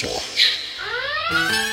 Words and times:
sorte. 0.00 1.69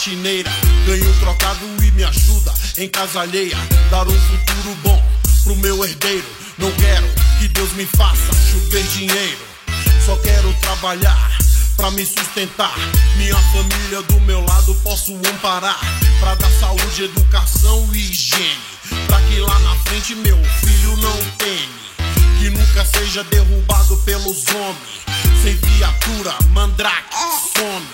Faxineira. 0.00 0.50
Ganho 0.86 1.14
trocado 1.20 1.60
e 1.82 1.90
me 1.90 2.02
ajuda 2.04 2.54
em 2.78 2.88
casa 2.88 3.20
alheia. 3.20 3.56
Dar 3.90 4.08
um 4.08 4.20
futuro 4.20 4.74
bom 4.82 5.02
pro 5.44 5.56
meu 5.56 5.84
herdeiro. 5.84 6.24
Não 6.56 6.70
quero 6.72 7.06
que 7.38 7.48
Deus 7.48 7.72
me 7.72 7.84
faça 7.84 8.32
chover 8.50 8.82
dinheiro. 8.84 9.38
Só 10.06 10.16
quero 10.16 10.52
trabalhar 10.54 11.38
pra 11.76 11.90
me 11.90 12.04
sustentar. 12.04 12.74
Minha 13.18 13.36
família 13.36 14.02
do 14.02 14.20
meu 14.22 14.42
lado 14.42 14.74
posso 14.76 15.14
amparar. 15.14 15.78
Pra 16.18 16.34
dar 16.34 16.50
saúde, 16.58 17.04
educação 17.04 17.86
e 17.92 17.98
higiene. 17.98 18.58
Pra 19.06 19.20
que 19.20 19.38
lá 19.38 19.58
na 19.58 19.74
frente 19.84 20.14
meu 20.14 20.38
filho 20.64 20.96
não 20.96 21.16
teme. 21.36 21.68
Que 22.38 22.48
nunca 22.48 22.86
seja 22.86 23.22
derrubado 23.24 23.98
pelos 23.98 24.46
homens. 24.48 25.00
Sem 25.42 25.56
viatura, 25.56 26.34
mandrake, 26.52 27.14
some. 27.54 27.86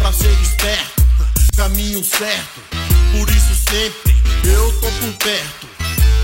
Pra 0.00 0.12
ser 0.12 0.32
esperto, 0.40 0.99
caminho 1.52 2.02
certo. 2.04 2.60
Por 3.16 3.28
isso 3.30 3.54
sempre 3.68 4.16
eu 4.44 4.72
tô 4.80 4.90
por 4.90 5.12
perto. 5.24 5.68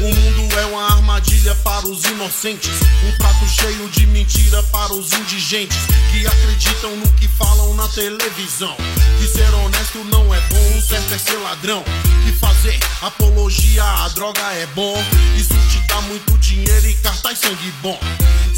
O 0.00 0.14
mundo 0.14 0.58
é 0.58 0.66
uma 0.66 0.92
armadilha 0.92 1.54
para 1.56 1.86
os 1.86 2.04
inocentes. 2.04 2.70
Um 3.04 3.16
prato 3.16 3.48
cheio 3.48 3.88
de 3.88 4.06
mentira 4.06 4.62
para 4.64 4.92
os 4.92 5.12
indigentes 5.12 5.78
que 6.12 6.26
acreditam 6.26 6.96
no 6.96 7.10
que 7.14 7.26
falam 7.28 7.74
na 7.74 7.88
televisão. 7.88 8.76
Que 9.18 9.26
ser 9.26 9.52
honesto 9.54 10.04
não 10.04 10.34
é 10.34 10.40
bom, 10.40 10.78
o 10.78 10.82
certo 10.82 11.14
é 11.14 11.18
ser 11.18 11.38
ladrão. 11.38 11.82
Que 12.24 12.32
fazer 12.32 12.78
apologia 13.00 13.84
à 13.84 14.08
droga 14.08 14.52
é 14.52 14.66
bom. 14.74 14.94
Isso 15.36 15.54
te 15.70 15.78
dá 15.86 16.00
muito 16.02 16.36
dinheiro 16.38 16.86
e 16.86 16.94
cartaz 16.94 17.38
sangue 17.38 17.72
bom. 17.80 17.98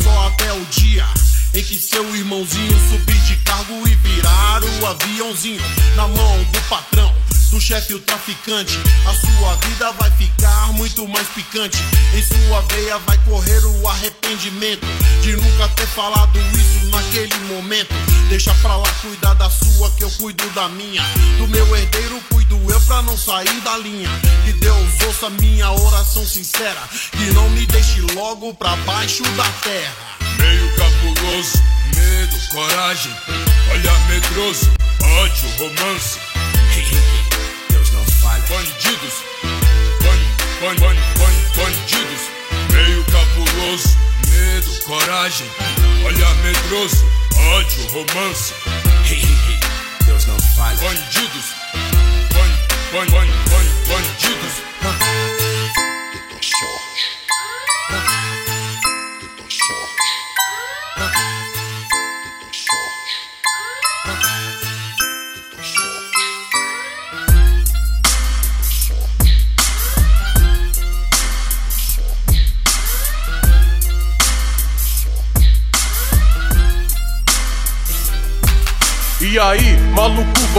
Só 0.02 0.27
até 0.27 0.52
o 0.52 0.64
dia 0.66 1.06
em 1.54 1.62
que 1.62 1.78
seu 1.78 2.14
irmãozinho 2.14 2.88
subir 2.91 3.20
de 3.22 3.36
cargo 3.38 3.88
e 3.88 3.94
virar 3.94 4.62
o 4.64 4.86
aviãozinho 4.86 5.62
na 5.96 6.06
mão 6.08 6.44
do 6.44 6.60
patrão 6.68 7.14
do 7.50 7.60
chefe 7.60 7.94
o 7.94 8.00
traficante. 8.00 8.78
A 9.06 9.14
sua 9.14 9.55
vida 9.66 9.92
vai 9.92 10.10
ficar 10.12 10.73
muito 10.74 11.06
mais 11.08 11.27
picante. 11.28 11.78
Em 12.14 12.23
sua 12.23 12.61
veia 12.73 12.98
vai 12.98 13.18
correr 13.24 13.64
o 13.64 13.89
arrependimento 13.89 14.86
de 15.23 15.36
nunca 15.36 15.68
ter 15.68 15.86
falado 15.86 16.39
isso 16.39 16.86
naquele 16.90 17.34
momento. 17.52 17.94
Deixa 18.28 18.52
pra 18.55 18.77
lá 18.77 18.89
cuidar 19.00 19.34
da 19.34 19.50
sua, 19.50 19.90
que 19.92 20.05
eu 20.05 20.11
cuido 20.12 20.48
da 20.50 20.68
minha. 20.68 21.02
Do 21.39 21.48
meu 21.48 21.77
herdeiro 21.77 22.20
cuido 22.30 22.58
eu 22.70 22.80
pra 22.83 23.02
não 23.02 23.17
sair 23.17 23.61
da 23.62 23.77
linha. 23.78 24.08
Que 24.44 24.52
Deus 24.52 25.00
ouça 25.06 25.30
minha 25.30 25.70
oração 25.70 26.24
sincera. 26.27 26.80
Que 27.12 27.33
não 27.33 27.48
me 27.50 27.67
deixe 27.67 28.00
logo 28.14 28.55
pra 28.55 28.77
baixo 28.77 29.23
da 29.23 29.48
terra. 29.62 30.17
Cabuloso, 31.14 31.63
medo, 31.96 32.39
coragem. 32.51 33.13
Olha 33.70 33.92
medroso, 34.08 34.70
ódio, 35.01 35.48
romance. 35.58 36.19
Deus 37.70 37.91
não 37.92 38.05
falha. 38.05 38.42
Bandidos, 38.48 39.24
ban, 40.02 40.18
ban, 40.61 40.74
ban, 40.77 40.97
ban, 41.18 41.33
bandidos. 41.57 42.23
Meio 42.73 43.05
cabuloso, 43.05 43.97
medo, 44.29 44.83
coragem. 44.85 45.47
Olha 46.05 46.29
medroso, 46.42 47.07
ódio, 47.57 47.86
romance. 47.89 48.52
Deus 50.05 50.27
não 50.27 50.39
falha. 50.39 50.77
Bandidos, 50.77 51.55
ban, 52.35 52.51
ban, 52.92 53.07
ban, 53.07 53.27
ban, 53.48 53.64
bandidos. 53.89 55.37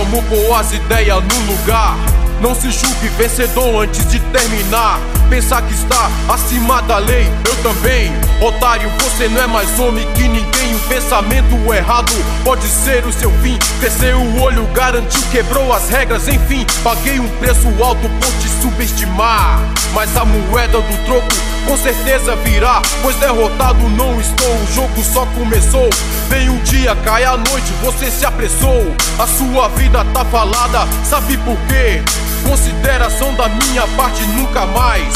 Vamos 0.05 0.23
pôr 0.25 0.53
as 0.55 0.71
ideias 0.71 1.21
no 1.23 1.51
lugar. 1.51 1.97
Não 2.41 2.55
se 2.55 2.71
julgue 2.71 3.09
vencedor 3.17 3.83
antes 3.83 4.07
de 4.09 4.19
terminar. 4.19 4.99
Pensar 5.29 5.61
que 5.61 5.73
está 5.73 6.09
acima 6.29 6.81
da 6.83 6.97
lei, 6.97 7.27
eu 7.45 7.55
também. 7.63 8.28
Otário, 8.41 8.89
você 9.03 9.27
não 9.27 9.41
é 9.41 9.47
mais 9.47 9.79
homem 9.79 10.07
que 10.13 10.27
ninguém. 10.27 10.75
O 10.75 10.79
pensamento 10.87 11.73
errado 11.73 12.13
pode 12.43 12.65
ser 12.67 13.05
o 13.05 13.11
seu 13.11 13.31
fim. 13.41 13.57
Cresceu 13.79 14.17
o 14.17 14.41
olho, 14.41 14.65
garantiu, 14.67 15.21
quebrou 15.31 15.73
as 15.73 15.89
regras. 15.89 16.27
Enfim, 16.27 16.65
paguei 16.81 17.19
um 17.19 17.27
preço 17.37 17.67
alto 17.83 18.07
por 18.07 18.31
te 18.39 18.47
subestimar. 18.61 19.59
Mas 19.93 20.15
a 20.15 20.23
moeda 20.23 20.79
do 20.79 21.05
troco 21.05 21.49
com 21.69 21.77
certeza 21.77 22.35
virá, 22.37 22.81
pois 23.01 23.15
derrotado 23.17 23.87
não 23.89 24.19
estou, 24.19 24.55
o 24.55 24.73
jogo 24.73 25.03
só 25.03 25.25
começou. 25.37 25.89
Vem 26.27 26.49
um 26.49 26.57
dia, 26.63 26.95
cai 26.95 27.23
a 27.25 27.37
noite, 27.37 27.71
você 27.83 28.09
se 28.09 28.25
apressou. 28.25 28.95
A 29.19 29.27
sua 29.27 29.67
vida 29.69 30.03
tá 30.05 30.25
falada, 30.25 30.87
sabe 31.03 31.37
por 31.37 31.57
quê? 31.67 32.01
Consideração 32.47 33.33
da 33.35 33.47
minha 33.49 33.85
parte 33.95 34.23
nunca 34.23 34.65
mais. 34.65 35.13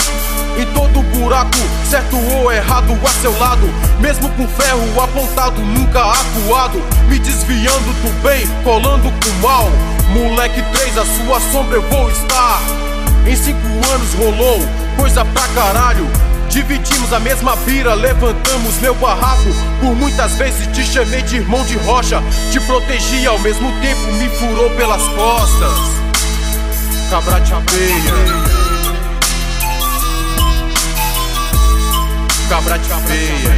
Em 0.57 0.65
todo 0.67 1.01
buraco, 1.15 1.57
certo 1.89 2.15
ou 2.15 2.51
errado 2.51 2.97
a 3.03 3.09
seu 3.21 3.37
lado. 3.39 3.67
Mesmo 3.99 4.29
com 4.29 4.47
ferro 4.47 5.01
apontado, 5.01 5.59
nunca 5.61 5.99
acuado. 5.99 6.81
Me 7.07 7.17
desviando 7.17 7.93
do 8.01 8.21
bem, 8.21 8.47
colando 8.63 9.11
com 9.11 9.29
o 9.29 9.41
mal. 9.41 9.69
Moleque 10.09 10.61
3, 10.61 10.97
a 10.97 11.05
sua 11.05 11.39
sombra 11.51 11.77
eu 11.77 11.81
vou 11.89 12.09
estar. 12.11 12.61
Em 13.25 13.35
cinco 13.35 13.67
anos 13.93 14.13
rolou 14.13 14.59
coisa 14.97 15.25
pra 15.25 15.47
caralho. 15.49 16.07
Dividimos 16.49 17.11
a 17.11 17.19
mesma 17.19 17.55
bira, 17.57 17.95
levantamos 17.95 18.77
meu 18.79 18.93
barraco. 18.95 19.49
Por 19.79 19.95
muitas 19.95 20.33
vezes 20.33 20.67
te 20.67 20.83
chamei 20.83 21.23
de 21.23 21.37
irmão 21.37 21.65
de 21.65 21.77
rocha. 21.77 22.21
Te 22.51 22.59
protegi 22.61 23.25
ao 23.25 23.39
mesmo 23.39 23.71
tempo, 23.81 24.01
me 24.13 24.29
furou 24.29 24.69
pelas 24.71 25.01
costas. 25.09 25.73
Cabra 27.09 27.41
te 27.41 27.53
abeia. 27.53 28.62
Cabra 32.49 32.77
te 32.77 32.93
abeia. 32.93 33.53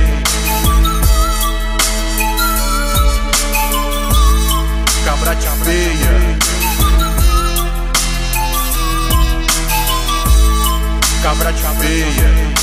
Cabra 5.05 5.35
te 5.35 5.47
abeia. 5.47 6.37
Cabra 11.23 11.53
te 11.53 11.65
abeia. 11.65 12.55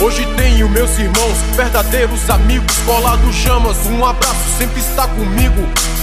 Hoje 0.00 0.26
tenho 0.36 0.68
meus 0.68 0.98
irmãos, 0.98 1.38
verdadeiros 1.54 2.28
amigos, 2.28 2.76
colados 2.84 3.34
chamas, 3.36 3.76
um 3.86 4.04
abraço 4.04 4.58
sempre 4.58 4.80
está 4.80 5.06
comigo. 5.06 5.62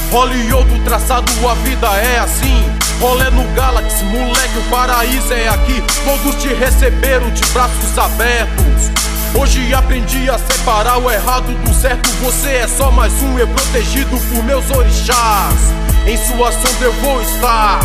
Role 0.10 0.54
outro 0.54 0.80
traçado, 0.86 1.32
a 1.48 1.54
vida 1.56 1.88
é 1.88 2.20
assim. 2.20 2.79
Rolé 3.00 3.30
no 3.30 3.44
Galaxy, 3.54 4.04
moleque, 4.04 4.58
o 4.58 4.70
paraíso 4.70 5.32
é 5.34 5.48
aqui. 5.48 5.82
Todos 6.04 6.42
te 6.42 6.50
receberam 6.50 7.30
de 7.32 7.42
braços 7.54 7.98
abertos. 7.98 8.92
Hoje 9.34 9.74
aprendi 9.74 10.30
a 10.30 10.38
separar 10.38 10.98
o 10.98 11.10
errado 11.10 11.48
do 11.64 11.74
certo. 11.74 12.10
Você 12.22 12.50
é 12.50 12.68
só 12.68 12.92
mais 12.92 13.14
um, 13.24 13.40
eu 13.40 13.48
protegido 13.48 14.18
por 14.18 14.44
meus 14.44 14.70
orixás. 14.70 15.56
Em 16.06 16.18
sua 16.18 16.52
sombra 16.52 16.88
eu 16.88 16.94
vou 16.94 17.22
estar. 17.22 17.80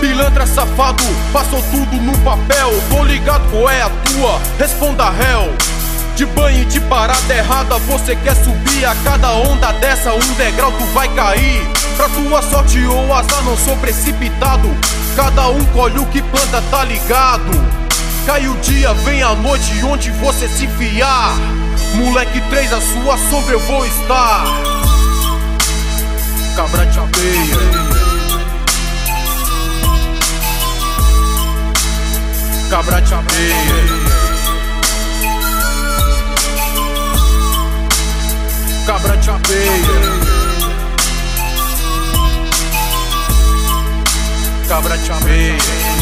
Pilantra 0.00 0.46
safado, 0.46 1.04
passou 1.30 1.62
tudo 1.70 1.96
no 1.96 2.16
papel. 2.20 2.70
Tô 2.88 3.04
ligado 3.04 3.46
qual 3.50 3.68
é 3.68 3.82
a 3.82 3.90
tua, 3.90 4.40
responda 4.58 5.10
réu. 5.10 5.52
De 6.16 6.24
banho 6.26 6.62
e 6.62 6.64
de 6.66 6.80
parada 6.82 7.34
errada, 7.34 7.76
você 7.78 8.14
quer 8.14 8.36
subir 8.36 8.84
a 8.84 8.94
cada 9.02 9.32
onda 9.32 9.72
dessa, 9.72 10.12
um 10.12 10.34
degrau 10.34 10.70
tu 10.70 10.84
vai 10.92 11.08
cair. 11.08 11.68
Pra 11.96 12.08
tua 12.08 12.40
sorte 12.40 12.78
ou 12.86 13.12
azar, 13.12 13.42
não 13.42 13.56
sou 13.56 13.76
precipitado. 13.78 14.68
Cada 15.16 15.48
um 15.48 15.64
colhe 15.66 15.98
o 15.98 16.06
que 16.06 16.22
planta, 16.22 16.62
tá 16.70 16.84
ligado? 16.84 17.50
Cai 18.26 18.46
o 18.46 18.54
dia, 18.58 18.94
vem 18.94 19.22
a 19.24 19.34
noite, 19.34 19.84
onde 19.84 20.12
você 20.12 20.46
se 20.46 20.68
fiar. 20.68 21.34
Moleque 21.96 22.40
3, 22.48 22.72
a 22.72 22.80
sua 22.80 23.18
sombra 23.18 23.54
eu 23.54 23.60
vou 23.60 23.84
estar. 23.84 24.44
Cabra 26.54 26.86
de 26.86 26.98
abelha. 27.00 27.58
Cabra 32.70 33.00
de 33.02 33.14
abelha. 33.14 34.23
Cabra 38.86 39.16
de 39.16 39.30
abelha. 39.30 40.00
Cabra 44.68 44.98
de 44.98 45.10
abelha. 45.10 45.93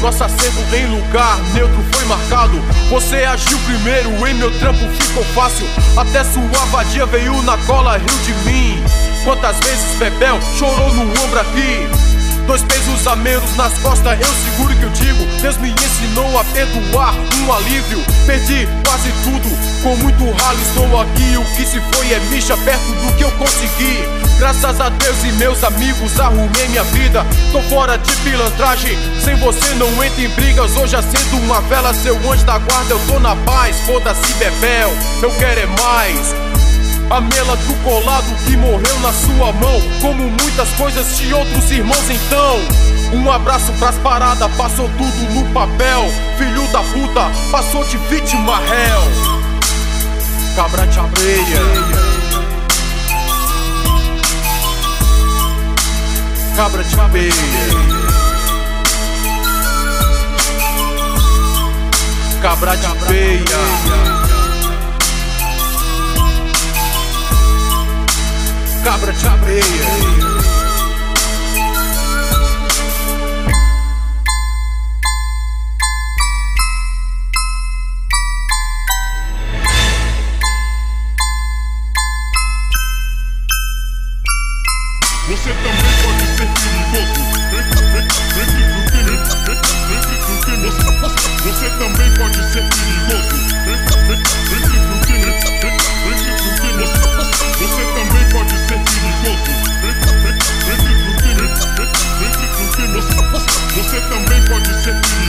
Nosso 0.00 0.24
acerto 0.24 0.58
em 0.74 0.86
lugar 0.86 1.38
neutro 1.52 1.84
foi 1.92 2.04
marcado. 2.06 2.60
Você 2.88 3.16
agiu 3.16 3.58
primeiro, 3.60 4.10
em 4.26 4.34
meu 4.34 4.50
trampo 4.58 4.80
ficou 5.00 5.24
fácil. 5.34 5.66
Até 5.96 6.24
sua 6.24 6.64
vadia 6.70 7.06
veio 7.06 7.40
na 7.42 7.56
cola, 7.58 7.98
riu 7.98 8.18
de 8.24 8.32
mim. 8.44 8.82
Quantas 9.24 9.56
vezes 9.60 9.98
Bebel 9.98 10.38
chorou 10.58 10.92
no 10.94 11.02
ombro 11.02 11.40
aqui? 11.40 11.88
Dois 12.46 12.62
pesos 12.62 13.06
a 13.06 13.14
menos 13.14 13.54
nas 13.56 13.72
costas, 13.78 14.18
eu 14.18 14.26
seguro 14.26 14.74
que 14.74 14.82
eu 14.82 14.90
digo. 14.90 15.24
Deus 15.40 15.56
me 15.58 15.70
ensinou 15.70 16.38
a 16.38 16.44
perdoar, 16.44 17.14
um 17.44 17.52
alívio. 17.52 18.02
Perdi 18.26 18.66
quase 18.84 19.12
tudo, 19.22 19.82
com 19.82 19.96
muito 19.96 20.24
ralo 20.42 20.58
estou 20.62 21.00
aqui. 21.00 21.36
O 21.36 21.44
que 21.56 21.66
se 21.66 21.80
foi 21.92 22.12
é 22.12 22.20
micha 22.30 22.56
perto 22.56 22.86
do 22.86 23.16
que 23.16 23.24
eu 23.24 23.30
consegui. 23.32 24.19
Graças 24.40 24.80
a 24.80 24.88
Deus 24.88 25.22
e 25.22 25.32
meus 25.32 25.62
amigos 25.62 26.18
arrumei 26.18 26.66
minha 26.68 26.82
vida. 26.84 27.26
Tô 27.52 27.60
fora 27.64 27.98
de 27.98 28.10
pilantragem, 28.22 28.96
sem 29.22 29.36
você 29.36 29.74
não 29.74 30.02
entro 30.02 30.22
em 30.22 30.28
brigas. 30.30 30.74
Hoje 30.78 30.96
acendo 30.96 31.36
uma 31.42 31.60
vela, 31.60 31.92
seu 31.92 32.16
anjo 32.16 32.42
da 32.46 32.56
guarda, 32.56 32.94
eu 32.94 33.00
tô 33.06 33.20
na 33.20 33.36
paz. 33.36 33.78
Foda-se, 33.80 34.32
Bebel, 34.38 34.90
eu 35.22 35.30
quero 35.32 35.60
é 35.60 35.66
mais. 35.66 36.34
A 37.10 37.20
mela 37.20 37.54
do 37.54 37.74
colado 37.84 38.44
que 38.46 38.56
morreu 38.56 39.00
na 39.00 39.12
sua 39.12 39.52
mão 39.52 39.82
Como 40.00 40.30
muitas 40.30 40.68
coisas 40.76 41.18
de 41.18 41.34
outros 41.34 41.68
irmãos 41.72 42.08
então 42.08 42.60
Um 43.12 43.28
abraço 43.28 43.72
pras 43.80 43.96
paradas, 43.96 44.48
passou 44.52 44.88
tudo 44.96 45.34
no 45.34 45.44
papel 45.52 46.04
Filho 46.38 46.62
da 46.68 46.78
puta, 46.84 47.28
passou 47.50 47.82
de 47.82 47.96
vítima 48.08 48.58
réu 48.58 49.02
Cabra 50.54 50.86
de 50.86 51.00
abelha 51.00 51.69
Cabra 56.60 56.84
de 56.84 57.00
abelha 57.00 57.32
Cabra 62.42 62.76
de 62.76 62.86
abelha 62.86 64.20
cabra 68.84 69.12
de 69.12 69.26
abelha. 69.26 70.19
Você 104.00 104.08
também 104.08 104.42
pode 104.44 104.74
ser 104.82 104.94
perigoso. 104.94 105.10
Entre 105.10 105.19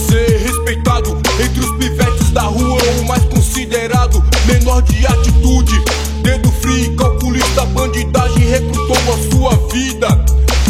ser 0.00 0.38
respeitado 0.38 1.16
entre 1.42 1.60
os 1.60 1.70
pivetes 1.76 2.30
da 2.30 2.42
rua, 2.42 2.78
o 3.00 3.04
mais 3.06 3.24
considerado, 3.24 4.22
menor 4.46 4.82
de 4.82 5.06
atitude. 5.06 5.82
Dedo 6.22 6.50
frio, 6.52 6.96
calculista, 6.96 7.64
bandidagem 7.66 8.48
recrutou 8.48 8.96
a 8.96 9.30
sua 9.30 9.68
vida. 9.72 10.24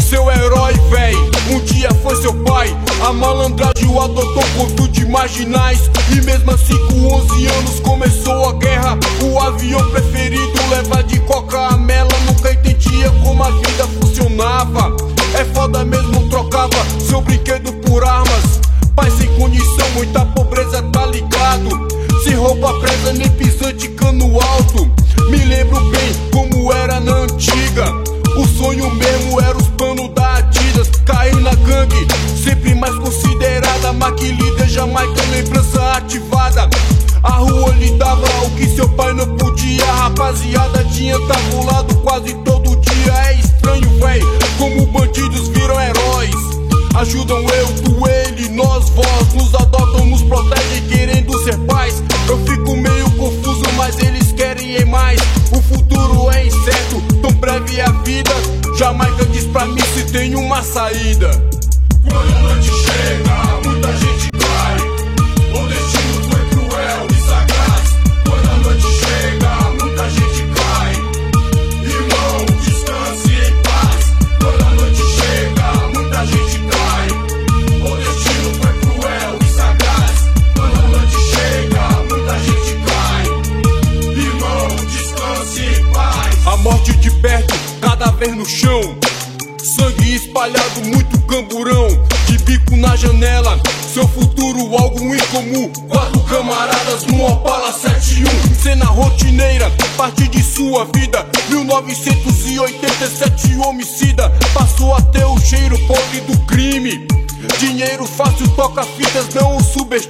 Seu 0.09 0.29
herói, 0.29 0.73
véi, 0.89 1.15
um 1.49 1.59
dia 1.61 1.89
foi 2.03 2.15
seu 2.21 2.33
pai. 2.43 2.75
A 3.01 3.13
malandragem 3.13 3.87
o 3.87 4.01
adotou 4.01 4.43
por 4.55 4.87
de 4.89 5.05
marginais. 5.05 5.89
E 6.11 6.21
mesmo 6.21 6.51
assim, 6.51 6.77
com 6.87 7.13
11 7.13 7.47
anos, 7.47 7.79
começou 7.79 8.49
a 8.49 8.53
guerra. 8.53 8.97
O 9.23 9.39
avião 9.39 9.81
preferido 9.91 10.59
leva 10.69 11.03
de 11.03 11.19
coca 11.21 11.57
a 11.57 11.77
mela. 11.77 12.11
Nunca 12.25 12.51
entendia 12.51 13.09
como 13.23 13.43
a 13.43 13.51
vida 13.51 13.87
funcionava. 13.99 14.95
É 15.39 15.45
foda 15.45 15.85
mesmo, 15.85 16.27
trocava 16.29 16.75
seu 16.99 17.21
brinquedo 17.21 17.60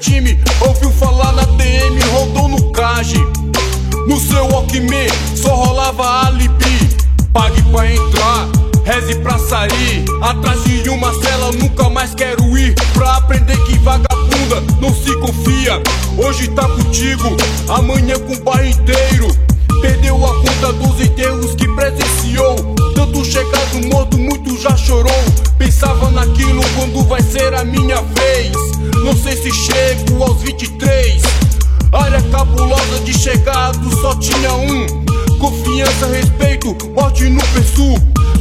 subestime. 0.01 0.39
Ouviu 0.61 0.91
falar 0.91 1.31
na 1.33 1.43
DM, 1.43 1.99
rodou 2.11 2.47
no 2.47 2.71
cage. 2.71 3.17
No 4.07 4.19
seu 4.19 4.47
Walkman 4.47 5.07
só 5.35 5.53
rolava 5.53 6.27
alibi. 6.27 6.89
Pague 7.31 7.61
pra 7.63 7.91
entrar, 7.91 8.49
reze 8.83 9.15
pra 9.19 9.37
sair. 9.37 10.03
Atrás 10.21 10.63
de 10.63 10.89
uma 10.89 11.13
cela, 11.21 11.51
nunca 11.53 11.89
mais 11.89 12.13
quero 12.15 12.57
ir. 12.57 12.73
Pra 12.93 13.17
aprender 13.17 13.57
que 13.65 13.77
vagabunda 13.79 14.61
não 14.81 14.93
se 14.93 15.15
confia. 15.17 15.81
Hoje 16.17 16.47
tá 16.49 16.67
contigo, 16.67 17.37
amanhã 17.69 18.17
com 18.19 18.33
o 18.33 18.43
bairro 18.43 18.67
inteiro. 18.67 19.00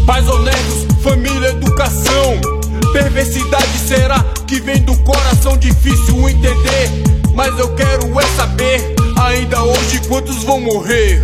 Pais 0.06 0.28
honestos, 0.28 0.86
família, 1.02 1.48
educação. 1.50 2.40
Perversidade 2.92 3.78
será 3.78 4.22
que 4.46 4.60
vem 4.60 4.82
do 4.82 4.96
coração 4.98 5.56
difícil 5.56 6.28
entender. 6.28 6.90
Mas 7.34 7.58
eu 7.58 7.74
quero 7.74 8.18
é 8.18 8.26
saber, 8.36 8.94
ainda 9.20 9.62
hoje 9.62 10.00
quantos 10.08 10.42
vão 10.42 10.60
morrer. 10.60 11.22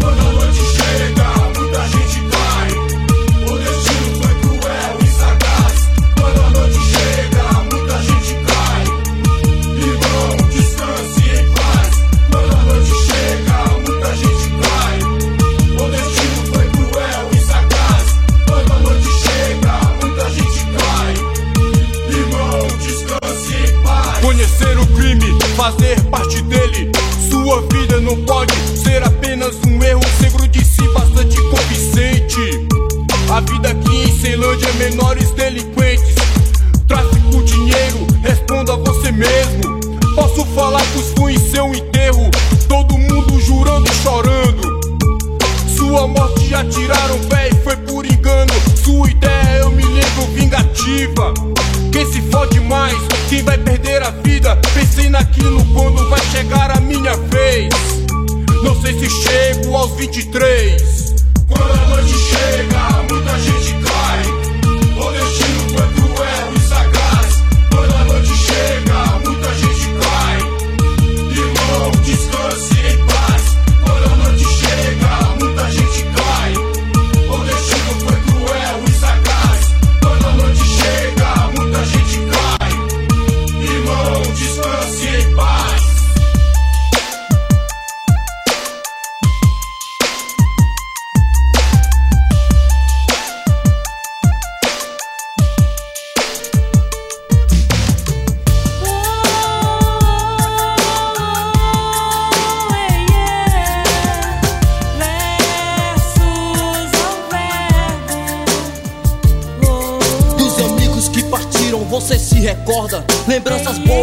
Quando 0.00 0.45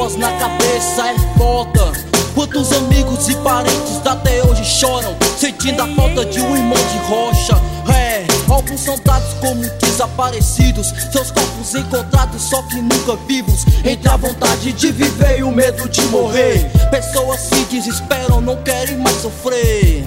Na 0.04 0.34
cabeça 0.34 1.08
é 1.08 1.38
foda. 1.38 1.94
Quantos 2.36 2.74
amigos 2.74 3.30
e 3.30 3.36
parentes 3.38 4.06
até 4.06 4.44
hoje 4.44 4.66
choram, 4.66 5.16
sentindo 5.38 5.82
a 5.82 5.88
falta 5.96 6.26
de 6.26 6.42
um 6.42 6.58
irmão 6.58 6.78
de 6.78 6.98
rocha. 7.08 7.56
É, 7.90 8.26
alguns 8.52 8.82
são 8.82 9.00
dados 9.00 9.34
como 9.40 9.64
desaparecidos, 9.80 10.94
seus 11.10 11.32
corpos 11.32 11.74
encontrados 11.74 12.42
só 12.42 12.62
que 12.64 12.82
nunca 12.82 13.16
vivos. 13.26 13.66
Entre 13.86 14.10
a 14.10 14.18
vontade 14.18 14.74
de 14.74 14.92
viver 14.92 15.40
e 15.40 15.44
o 15.44 15.52
medo 15.52 15.88
de 15.88 16.02
morrer, 16.08 16.70
pessoas 16.92 17.40
se 17.40 17.64
desesperam, 17.72 18.42
não 18.42 18.58
querem 18.62 18.98
mais 18.98 19.22
sofrer. 19.22 20.04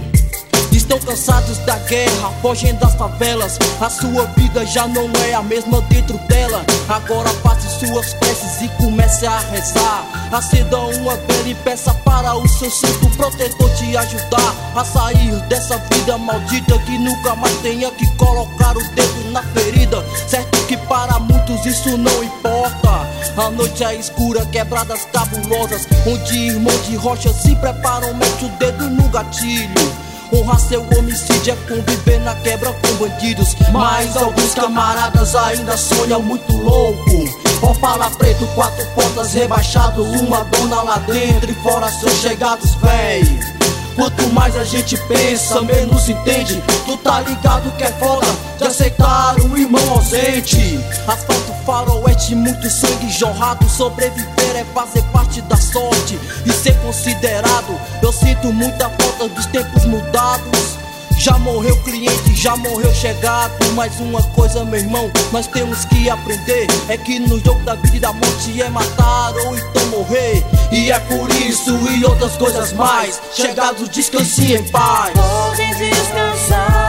Estão 0.73 0.99
cansados 1.01 1.57
da 1.59 1.79
guerra, 1.79 2.31
fogem 2.43 2.75
das 2.75 2.95
favelas. 2.97 3.59
A 3.81 3.89
sua 3.89 4.27
vida 4.37 4.65
já 4.67 4.87
não 4.87 5.11
é 5.27 5.33
a 5.33 5.43
mesma 5.43 5.81
dentro 5.81 6.19
dela. 6.29 6.65
Agora 6.87 7.31
passe 7.43 7.66
suas 7.77 8.15
preces 8.15 8.63
e 8.63 8.69
comece 8.81 9.27
a 9.27 9.39
rezar. 9.39 10.07
Acenda 10.33 10.79
uma 10.79 11.17
vela 11.17 11.49
e 11.49 11.55
peça 11.55 11.93
para 12.05 12.35
o 12.37 12.49
seu 12.49 12.71
santo 12.71 13.09
protetor 13.11 13.71
te 13.75 13.97
ajudar 13.97 14.55
a 14.75 14.85
sair 14.85 15.33
dessa 15.49 15.79
vida 15.91 16.17
maldita 16.19 16.79
que 16.81 16.99
nunca 16.99 17.35
mais 17.37 17.55
tenha 17.59 17.91
que 17.93 18.07
colocar 18.17 18.77
o 18.77 18.89
dedo 18.95 19.31
na 19.31 19.43
ferida. 19.43 20.05
Certo 20.27 20.67
que 20.67 20.77
para 20.77 21.19
muitos 21.19 21.65
isso 21.67 21.97
não 21.97 22.25
importa. 22.25 23.07
A 23.37 23.51
noite 23.51 23.85
é 23.85 23.95
escura, 23.95 24.47
quebradas 24.47 25.07
cabulosas, 25.13 25.87
onde 26.07 26.39
irmãos 26.39 26.87
de 26.87 26.97
rocha 26.97 27.33
se 27.33 27.55
preparam, 27.57 28.15
mete 28.15 28.45
o 28.45 28.49
dedo 28.59 28.89
no 28.89 29.09
gatilho. 29.09 30.07
Honrar 30.33 30.59
seu 30.59 30.85
homicídio 30.99 31.53
é 31.53 31.57
conviver 31.69 32.21
na 32.21 32.35
quebra 32.37 32.73
com 32.73 32.95
bandidos. 32.97 33.55
Mas 33.73 34.17
alguns 34.17 34.55
camaradas 34.55 35.37
ainda 35.37 35.77
sonham 35.77 36.23
muito 36.23 36.57
louco. 36.57 37.46
Opala 37.63 38.11
preto, 38.11 38.47
quatro 38.55 38.87
portas 38.95 39.33
rebaixado, 39.33 40.03
uma 40.03 40.45
dona 40.45 40.83
lá 40.83 40.99
dentro 40.99 41.51
e 41.51 41.55
fora 41.55 41.91
seus 41.91 42.15
chegados, 42.21 42.75
véi. 42.77 43.57
Quanto 43.97 44.31
mais 44.35 44.55
a 44.57 44.63
gente 44.63 44.95
pensa, 45.09 45.63
menos 45.63 46.07
entende. 46.07 46.63
Tu 46.85 46.97
tá 46.99 47.21
ligado 47.21 47.75
que 47.79 47.85
é 47.85 47.91
foda 47.93 48.27
de 48.59 48.65
aceitar 48.65 49.35
um 49.41 49.57
irmão 49.57 49.91
ausente. 49.91 50.79
Asfalto, 51.09 51.55
faroeste, 51.65 52.35
muito 52.35 52.69
sangue 52.69 53.09
jorrado. 53.11 53.67
Sobreviver 53.71 54.55
é 54.55 54.65
fazer 54.75 55.03
parte 55.05 55.41
da 55.43 55.57
sorte 55.57 56.21
e 56.45 56.53
ser 56.53 56.79
considerado. 56.81 57.81
Eu 58.03 58.13
sinto 58.13 58.53
muita 58.53 58.91
falta 58.91 59.29
dos 59.29 59.47
tempos 59.47 59.87
mudados. 59.87 60.86
Já 61.27 61.37
morreu 61.39 61.77
cliente, 61.83 62.37
já 62.37 62.57
morreu 62.57 62.95
chegado. 62.95 63.53
Mas 63.75 63.99
uma 63.99 64.23
coisa, 64.23 64.65
meu 64.65 64.79
irmão, 64.79 65.11
nós 65.33 65.49
temos 65.49 65.85
que 65.87 66.09
aprender: 66.09 66.69
é 66.89 66.97
que 66.97 67.19
no 67.19 67.41
jogo 67.41 67.61
da 67.65 67.75
vida 67.75 67.97
e 67.97 67.99
da 67.99 68.13
morte 68.13 68.63
é 68.63 68.71
matar 68.71 69.35
ou 69.39 69.59
então 69.59 69.87
morrer. 69.89 70.45
E 70.71 70.93
é 70.93 71.01
por 71.01 71.29
isso 71.31 71.77
e 71.91 72.05
outras 72.05 72.37
coisas 72.37 72.73
mais. 72.73 73.21
Chegados, 73.35 73.89
descanse 73.89 74.55
em 74.55 74.63
paz. 74.69 75.15
Podem 75.15 75.75
descansar 75.75 76.86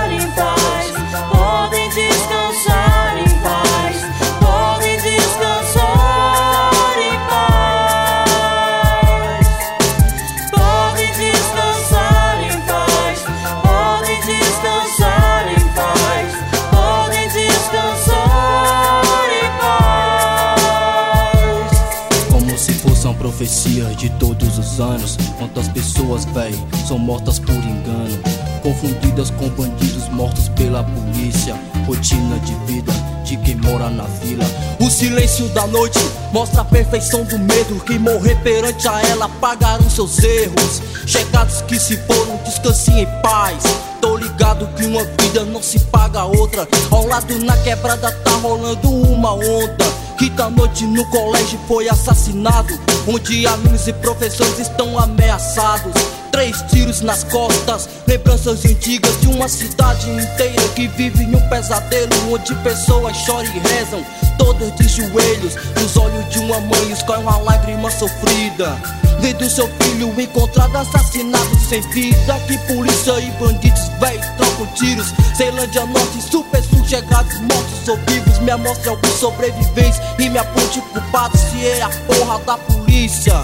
anos, 24.80 25.18
quantas 25.38 25.68
pessoas, 25.70 26.26
véi, 26.26 26.54
são 26.88 26.98
mortas 26.98 27.40
por 27.40 27.56
engano. 27.56 28.20
Confundidas 28.62 29.30
com 29.32 29.50
bandidos 29.50 30.10
mortos 30.10 30.50
pela 30.50 30.84
polícia. 30.84 31.56
Rotina 31.86 32.38
de 32.40 32.54
vida 32.66 32.92
de 33.24 33.38
quem 33.38 33.56
mora 33.56 33.90
na 33.90 34.04
vila. 34.04 34.46
O 34.80 34.90
silêncio 34.90 35.48
da 35.50 35.68
noite 35.68 36.00
mostra 36.32 36.62
a 36.62 36.66
perfeição 36.66 37.24
do 37.26 37.38
medo. 37.40 37.80
Quem 37.86 38.00
morrer 38.00 38.36
perante 38.44 38.88
a 38.88 39.02
ela 39.02 39.28
pagaram 39.28 39.90
seus 39.90 40.20
erros. 40.24 40.82
Chegados 41.06 41.62
que 41.62 41.80
se 41.80 41.98
foram, 41.98 42.38
descansem 42.46 43.02
em 43.02 43.22
paz. 43.22 43.64
Tô 44.02 44.18
ligado 44.18 44.68
que 44.76 44.86
uma 44.86 45.04
vida 45.22 45.44
não 45.46 45.62
se 45.62 45.80
paga 45.80 46.22
a 46.22 46.26
outra. 46.26 46.68
Ao 46.92 47.06
lado 47.06 47.38
na 47.44 47.58
quebrada 47.58 48.12
tá 48.12 48.32
rolando 48.32 48.90
uma 48.90 49.34
onda. 49.34 49.86
Quinta 50.18 50.50
noite 50.50 50.86
no 50.86 51.06
colégio 51.10 51.60
foi 51.68 51.88
assassinado. 51.90 52.74
Onde 53.08 53.48
alunos 53.48 53.88
e 53.88 53.94
professores 53.94 54.60
estão 54.60 55.00
ameaçados. 55.00 55.94
Três 56.30 56.62
tiros 56.64 57.00
nas 57.00 57.24
costas, 57.24 57.88
lembranças 58.06 58.66
antigas 58.66 59.20
de 59.22 59.28
uma 59.28 59.48
cidade 59.48 60.10
inteira 60.10 60.68
que 60.76 60.88
vive 60.88 61.24
em 61.24 61.34
um 61.34 61.50
pesadelo 61.50 62.12
onde 62.30 62.54
pessoas 62.56 63.16
choram 63.18 63.48
e 63.56 63.60
rezam, 63.60 64.06
todas 64.38 64.76
de 64.76 64.88
joelhos. 64.88 65.56
Nos 65.82 65.98
olhos 65.98 66.30
de 66.30 66.40
uma 66.40 66.60
mãe 66.62 66.92
escorre 66.92 67.22
uma 67.22 67.38
lágrima 67.38 67.90
sofrida. 67.92 68.78
Vendo 69.20 69.50
seu 69.50 69.68
filho 69.82 70.14
encontrado 70.20 70.78
assassinado 70.78 71.60
sem 71.68 71.82
vida. 71.90 72.40
Que 72.48 72.58
polícia 72.60 73.20
e 73.20 73.32
bandidos 73.32 73.90
véi 74.00 74.20
trocam 74.38 74.68
tiros. 74.76 75.14
Ceilândia 75.36 75.86
Norte, 75.86 76.22
Super 76.22 76.64
chegados 76.88 77.40
mortos 77.42 77.88
ou 77.88 77.98
vivos. 78.08 78.40
Me 78.40 78.56
mostre 78.56 78.90
alguns 78.90 79.14
sobreviventes 79.14 80.00
e 80.18 80.30
me 80.30 80.38
aponte 80.38 80.82
culpado 80.82 81.38
se 81.38 81.66
é 81.66 81.82
a 81.82 81.90
porra 81.90 82.40
da 82.40 82.58
polícia. 82.58 83.44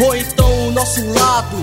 Ou 0.00 0.14
então 0.14 0.68
o 0.68 0.70
nosso 0.70 1.00
lado. 1.12 1.56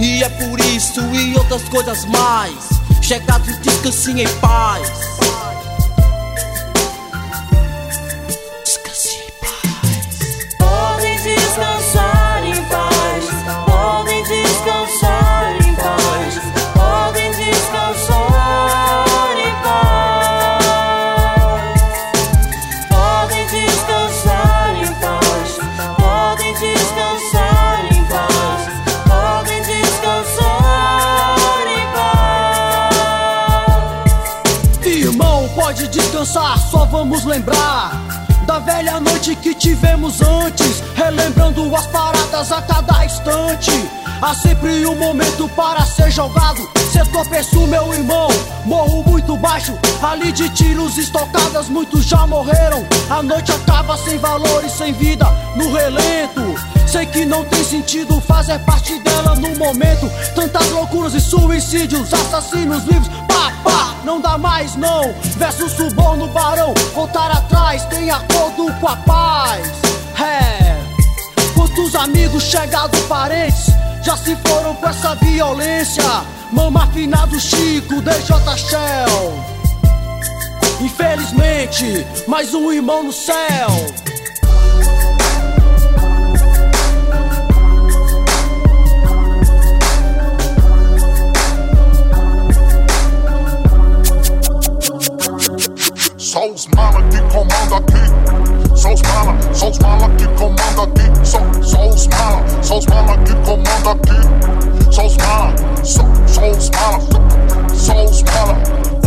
E 0.00 0.22
é 0.22 0.28
por 0.28 0.60
isso 0.60 1.00
e 1.14 1.36
outras 1.36 1.62
coisas 1.68 2.04
mais. 2.06 2.54
Chegados 3.00 3.56
descansem 3.58 4.22
em 4.22 4.28
paz. 4.40 4.90
Lembrar 37.34 37.90
da 38.46 38.60
velha 38.60 39.00
noite 39.00 39.34
que 39.34 39.54
tivemos 39.54 40.20
antes, 40.20 40.80
relembrando 40.94 41.74
as 41.74 41.86
paradas 41.88 42.52
a 42.52 42.62
cada 42.62 43.04
instante. 43.04 43.72
Há 44.22 44.32
sempre 44.34 44.86
um 44.86 44.94
momento 44.94 45.48
para 45.48 45.84
ser 45.84 46.12
jogado. 46.12 46.70
Cê 46.92 47.04
tropeço, 47.06 47.66
meu 47.66 47.92
irmão, 47.92 48.28
morro 48.64 49.02
muito 49.04 49.36
baixo. 49.36 49.76
Ali 50.00 50.30
de 50.30 50.48
tiros 50.50 50.96
estocadas, 50.96 51.68
muitos 51.68 52.04
já 52.04 52.24
morreram. 52.24 52.86
A 53.10 53.20
noite 53.20 53.50
acaba 53.50 53.96
sem 53.96 54.16
valor 54.18 54.64
e 54.64 54.70
sem 54.70 54.92
vida 54.92 55.26
no 55.56 55.72
relento. 55.72 56.73
Sei 56.94 57.06
que 57.06 57.26
não 57.26 57.44
tem 57.46 57.64
sentido 57.64 58.20
fazer 58.20 58.56
parte 58.60 58.96
dela 59.00 59.34
no 59.34 59.48
momento. 59.58 60.08
Tantas 60.32 60.70
loucuras 60.70 61.12
e 61.12 61.20
suicídios, 61.20 62.14
assassinos 62.14 62.84
vivos, 62.84 63.08
pá, 63.26 63.52
pá, 63.64 63.96
não 64.04 64.20
dá 64.20 64.38
mais 64.38 64.76
não. 64.76 65.12
Verso 65.36 65.68
suborno, 65.68 66.28
barão, 66.28 66.72
voltar 66.94 67.32
atrás, 67.32 67.84
tem 67.86 68.12
acordo 68.12 68.72
com 68.74 68.86
a 68.86 68.94
paz. 68.94 69.72
É, 70.22 70.78
quantos 71.56 71.96
amigos 71.96 72.44
chegados, 72.44 73.00
parentes, 73.06 73.66
já 74.00 74.16
se 74.16 74.36
foram 74.46 74.76
com 74.76 74.88
essa 74.88 75.16
violência. 75.16 76.04
Mama 76.52 76.84
afinado 76.84 77.40
Chico, 77.40 78.00
DJ 78.02 78.56
Shell. 78.56 79.44
Infelizmente, 80.80 82.06
mais 82.28 82.54
um 82.54 82.70
irmão 82.70 83.02
no 83.02 83.12
céu. 83.12 84.13
Só 96.44 96.50
os 96.50 96.66
mala 96.76 97.02
que 97.04 97.20
comanda 97.32 97.76
aqui. 97.76 98.76
Só 98.76 98.92
os 98.92 99.00
mala, 99.00 99.34
só 99.54 99.70
os 99.70 99.78
mala 99.78 100.10
que 100.10 100.26
comanda 100.36 100.82
aqui. 100.82 101.26
Só, 101.26 101.38
só 101.62 101.88
os 101.88 102.06
mala, 102.08 102.44
só 102.62 102.78
os 102.78 102.86
mala 102.86 103.16
que 103.24 103.34
comanda 103.36 103.92
aqui. 103.92 104.92
Só 104.94 105.06
os 105.06 105.16
mala, 105.16 105.54
só, 105.82 106.02
só 106.26 106.50
os 106.50 106.68
mala, 106.68 107.00
só 107.74 108.04
os 108.04 108.22
mala. 108.24 108.58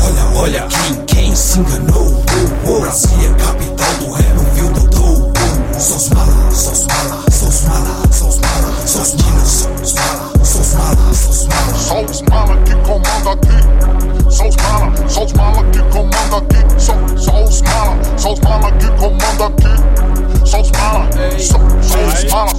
Olha, 0.03 0.39
olha, 0.41 0.67
quem, 0.67 1.05
quem 1.05 1.35
se 1.35 1.59
enganou? 1.59 2.23
Oh, 2.65 2.71
oh. 2.71 2.79
Brasília, 2.79 3.31
capital 3.35 3.93
do 3.99 4.11
rap, 4.13 4.33
não 4.33 4.43
viu 4.55 4.69
Dodô? 4.71 5.31
Oh, 5.75 5.79
só 5.79 5.95
os 5.95 6.09
mala, 6.09 6.51
só 6.51 6.71
os 6.71 6.87
mala, 6.87 7.23
só 7.29 7.45
os 7.45 7.61
mala, 7.65 8.03
só 8.13 8.27
os 8.29 8.39
mala, 8.39 8.87
só 8.87 9.01
os 9.03 9.13
minas, 9.13 9.47
só 9.47 9.69
os 9.83 9.93
mala, 9.93 10.36
os 10.67 10.73
mala, 10.73 11.13
só 11.13 11.29
os 11.29 11.47
mala. 11.47 11.73
Só 11.77 12.01
os 12.03 12.21
mala 12.23 12.57
que 12.63 12.75
comanda 12.75 13.31
aqui. 13.31 14.29
Só 14.29 14.47
os 14.47 14.55
mala, 14.57 14.93
só 15.07 15.23
os 15.23 15.33
mala 15.33 15.63
que 15.71 15.79
comanda 15.83 16.37
aqui. 16.37 16.81
Só, 16.81 16.93
só 17.17 17.43
os 17.43 17.61
mala, 17.61 17.97
só 18.17 18.33
os 18.33 18.39
mala 18.41 18.71
que 18.73 18.87
comanda 18.91 19.45
aqui. 19.45 20.45
Só 20.45 20.61
os 20.61 20.71
mala, 20.71 21.07
só, 21.39 21.57
só 21.81 21.97
os 22.05 22.31
mala, 22.31 22.51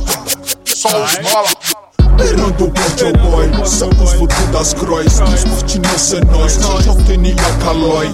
só 0.64 0.88
os 0.88 1.18
mala. 1.32 1.48
Errando 2.20 2.64
o 2.64 2.70
Bad 2.70 3.12
Boy, 3.22 3.66
somos 3.66 4.12
fruto 4.14 4.46
das 4.50 4.74
crois 4.74 5.20
Esporte 5.20 5.78
nosso 5.78 6.16
é 6.16 6.20
nós, 6.24 6.58
Jotenia 6.84 7.36
Calói 7.62 8.10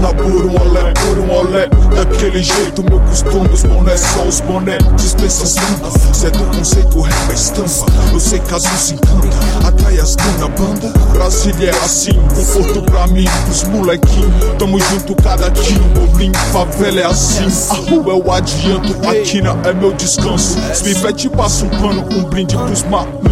na 0.00 0.08
por 0.14 0.46
um 0.46 0.54
olé, 0.60 0.92
por 0.94 1.18
um 1.18 1.30
olé. 1.30 1.68
Daquele 1.94 2.42
jeito, 2.42 2.82
meu 2.84 3.00
costume 3.00 3.48
Os 3.52 3.62
bonés 3.64 4.00
são 4.00 4.28
os 4.28 4.40
boné 4.40 4.78
Dispensa 4.96 5.46
samba 5.46 5.90
Cê 6.12 6.28
é 6.28 6.30
do 6.30 6.44
conceito, 6.56 7.00
rap 7.00 7.30
é 7.30 7.34
estampa 7.34 7.86
Eu 8.12 8.20
sei 8.20 8.38
que 8.38 8.54
azul 8.54 8.78
se 8.78 8.94
encanta 8.94 9.26
Atrai 9.66 9.98
as 9.98 10.14
na 10.38 10.46
banda 10.48 10.92
Brasília 11.12 11.70
é 11.70 11.84
assim 11.84 12.12
Conforto 12.34 12.82
pra 12.82 13.06
mim, 13.08 13.24
pros 13.46 13.64
molequinhos. 13.64 14.58
Tamo 14.58 14.78
junto 14.78 15.14
cada 15.16 15.50
time 15.50 15.80
Bobrinho, 15.88 16.34
favela 16.52 17.00
é 17.00 17.04
assim. 17.04 17.46
A 17.70 17.74
rua 17.90 18.12
é 18.12 18.16
o 18.16 18.32
adianto 18.32 19.08
A 19.08 19.14
quina 19.22 19.56
é 19.64 19.72
meu 19.72 19.92
descanso. 19.94 20.56
Os 20.70 20.82
pivete 20.82 21.28
passa 21.30 21.64
um 21.64 21.68
pano 21.68 22.06
Um 22.12 22.22
brinde 22.24 22.56
pros 22.56 22.84
malandros. 22.84 23.22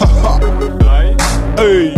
Ei. 1.60 1.94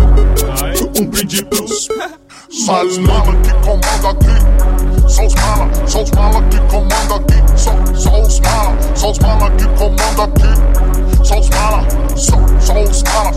Um 1.01 1.07
brinde 1.07 1.45
pros 1.45 1.89
Só 2.53 2.85
os 2.85 2.99
mala 2.99 3.35
que 3.37 3.51
comanda 3.65 4.11
aqui. 4.11 5.09
Só 5.09 5.25
os 5.27 5.35
mala, 5.37 5.71
só 5.87 6.03
os 6.03 6.11
mala 6.11 6.43
que 6.51 6.61
comanda 6.71 7.15
aqui. 7.15 7.43
Só, 7.57 7.73
só 7.95 8.21
os 8.21 8.41
mala, 8.41 8.77
só 8.95 9.11
os 9.11 9.19
mala 9.21 9.51
que 9.53 9.67
comanda 9.69 10.25
aqui. 10.25 11.25
Só 11.25 11.41
os 11.41 11.49
mala, 11.49 11.83
só, 12.15 12.37
só 12.61 12.83
os 12.83 13.03
mala, 13.05 13.33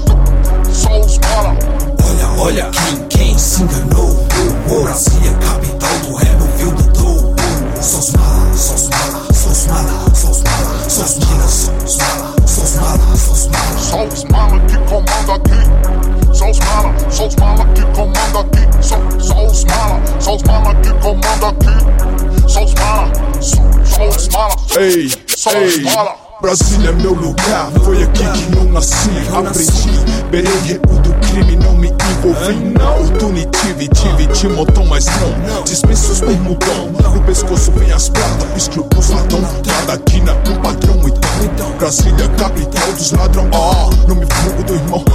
só 0.69 0.99
os 0.99 1.17
mala. 1.19 1.55
Olha, 2.03 2.41
olha, 2.41 2.71
quem, 2.71 3.07
quem 3.07 3.37
se 3.37 3.63
enganou? 3.63 4.27
Oh, 4.69 4.75
oh. 4.75 4.83
Brasília, 4.83 5.33
capital 5.35 5.97
do 5.99 6.09
não 6.11 6.47
viu 6.57 6.71
Dodô? 6.71 7.33
Oh, 7.77 7.81
só 7.81 7.99
os 7.99 8.11
mala, 8.11 8.53
só 8.53 8.73
os 8.75 8.89
mala, 8.89 9.33
só 9.33 9.49
os 9.49 9.65
mala, 9.67 10.13
só 10.13 10.29
os 10.29 10.41
mala, 10.41 10.89
só 10.89 11.03
os 11.03 11.17
minas, 11.19 11.51
só 11.53 11.71
os 11.85 11.97
mala, 11.97 12.35
só 12.45 12.61
os 12.61 12.75
mala, 12.75 13.15
só 13.15 13.31
os 13.31 13.47
mala. 13.47 13.79
Só 13.79 14.03
os 14.03 14.23
mala 14.25 14.59
que 14.59 14.77
comanda 14.79 15.35
aqui. 15.35 16.14
Só 16.35 16.51
os 16.51 16.59
mala, 16.59 16.93
só 17.09 17.27
os 17.27 17.35
mala 17.37 17.65
que 17.73 17.81
comanda 17.95 18.39
aqui. 18.41 18.67
Só, 18.81 18.97
só 19.19 19.45
os 19.45 19.63
mala, 19.63 20.01
só 20.19 20.35
os 20.35 20.43
mala 20.43 20.75
que 20.75 20.93
comanda 20.95 21.47
aqui. 21.47 22.49
Só 22.49 22.65
os 22.65 22.73
mala, 22.73 23.11
só, 23.39 23.61
só 23.85 24.09
os 24.09 24.27
mala. 24.27 24.55
Ei, 24.77 25.09
Só 25.27 25.49
os 25.51 25.77
ei, 25.77 25.83
mala. 25.83 26.13
Brasília 26.41 26.89
é 26.89 26.91
meu 26.91 27.13
lugar, 27.13 27.71
foi 27.85 28.03
aqui 28.03 28.25
que 28.25 28.57
eu 28.57 28.65
nasci, 28.65 29.09
aprendi. 29.33 30.29
Berei 30.29 30.77
do 30.77 31.13
crime, 31.25 31.55
não 31.55 31.73
me 31.73 31.87
envolvi. 31.87 32.75
Oportunidade, 32.99 33.87
tive 33.87 34.27
de 34.27 34.49
montão, 34.49 34.85
mas 34.87 35.05
não. 35.05 35.63
Dispensa 35.63 36.11
os 36.11 36.19
bermudão, 36.19 36.91
no 37.13 37.21
pescoço 37.21 37.71
vem 37.71 37.93
as 37.93 38.09
pratas, 38.09 38.57
escrupos 38.57 39.09
ladrão. 39.09 39.41
Cada 39.63 39.97
quina, 39.99 40.33
um 40.33 40.61
padrão, 40.61 41.01
então. 41.07 41.71
Brasília, 41.77 42.27
capital 42.37 42.91
dos 42.91 43.11
ladrão. 43.13 43.49
Ó, 43.53 43.89
não 44.05 44.15
me 44.15 44.25
fugo 44.25 44.63
do 44.63 44.73
irmão. 44.73 45.05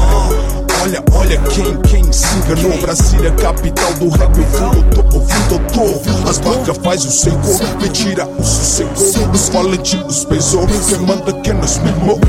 Olha, 0.83 1.05
olha 1.13 1.39
quem, 1.51 1.77
quem 1.83 2.13
se 2.13 2.27
enganou 2.37 2.77
Brasília, 2.79 3.31
capital 3.33 3.93
do 3.95 4.09
rap 4.09 4.33
eu 4.37 4.83
tô 5.03 5.19
ouvindo, 5.19 5.55
eu 5.55 5.73
tô 5.73 5.81
ouvindo 5.81 6.29
As 6.29 6.39
barcas 6.39 6.77
faz 6.79 7.05
o 7.05 7.11
seco, 7.11 7.81
me 7.81 7.89
tira 7.89 8.27
o 8.27 8.43
sossego 8.43 9.31
Os 9.33 9.49
valentes, 9.49 10.01
os 10.07 10.25
pesou 10.25 10.67
Quem 10.89 10.99
manda 10.99 11.33
que 11.33 11.53
nos 11.53 11.79
mesmo 11.79 12.21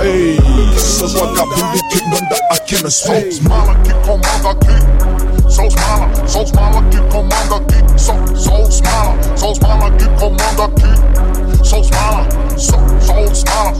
Ei, 0.00 0.38
seus 0.78 1.12
vagabundos 1.14 1.80
que 1.90 2.04
manda 2.04 2.36
aqui 2.50 2.82
nos 2.82 2.94
São 2.94 3.28
os 3.28 3.40
mala 3.40 3.74
que 3.76 3.92
comanda 3.94 4.50
aqui. 4.50 5.50
São 5.50 5.66
os 5.66 5.74
mala, 5.74 6.10
são 6.28 6.42
os 6.44 6.52
mala 6.52 6.82
que 6.90 6.98
comanda 7.10 7.56
aqui. 7.56 8.00
São, 8.00 8.36
são 8.36 8.62
os 8.62 8.80
mala, 8.82 9.16
são 9.36 9.52
os 9.52 9.58
mala 9.58 9.90
que 9.92 10.08
comanda 10.10 10.64
aqui. 10.64 11.66
São 11.66 11.80
os 11.80 11.90
mala, 11.90 12.28
são, 12.56 13.00
são 13.00 13.24
os 13.24 13.44
mala, 13.44 13.72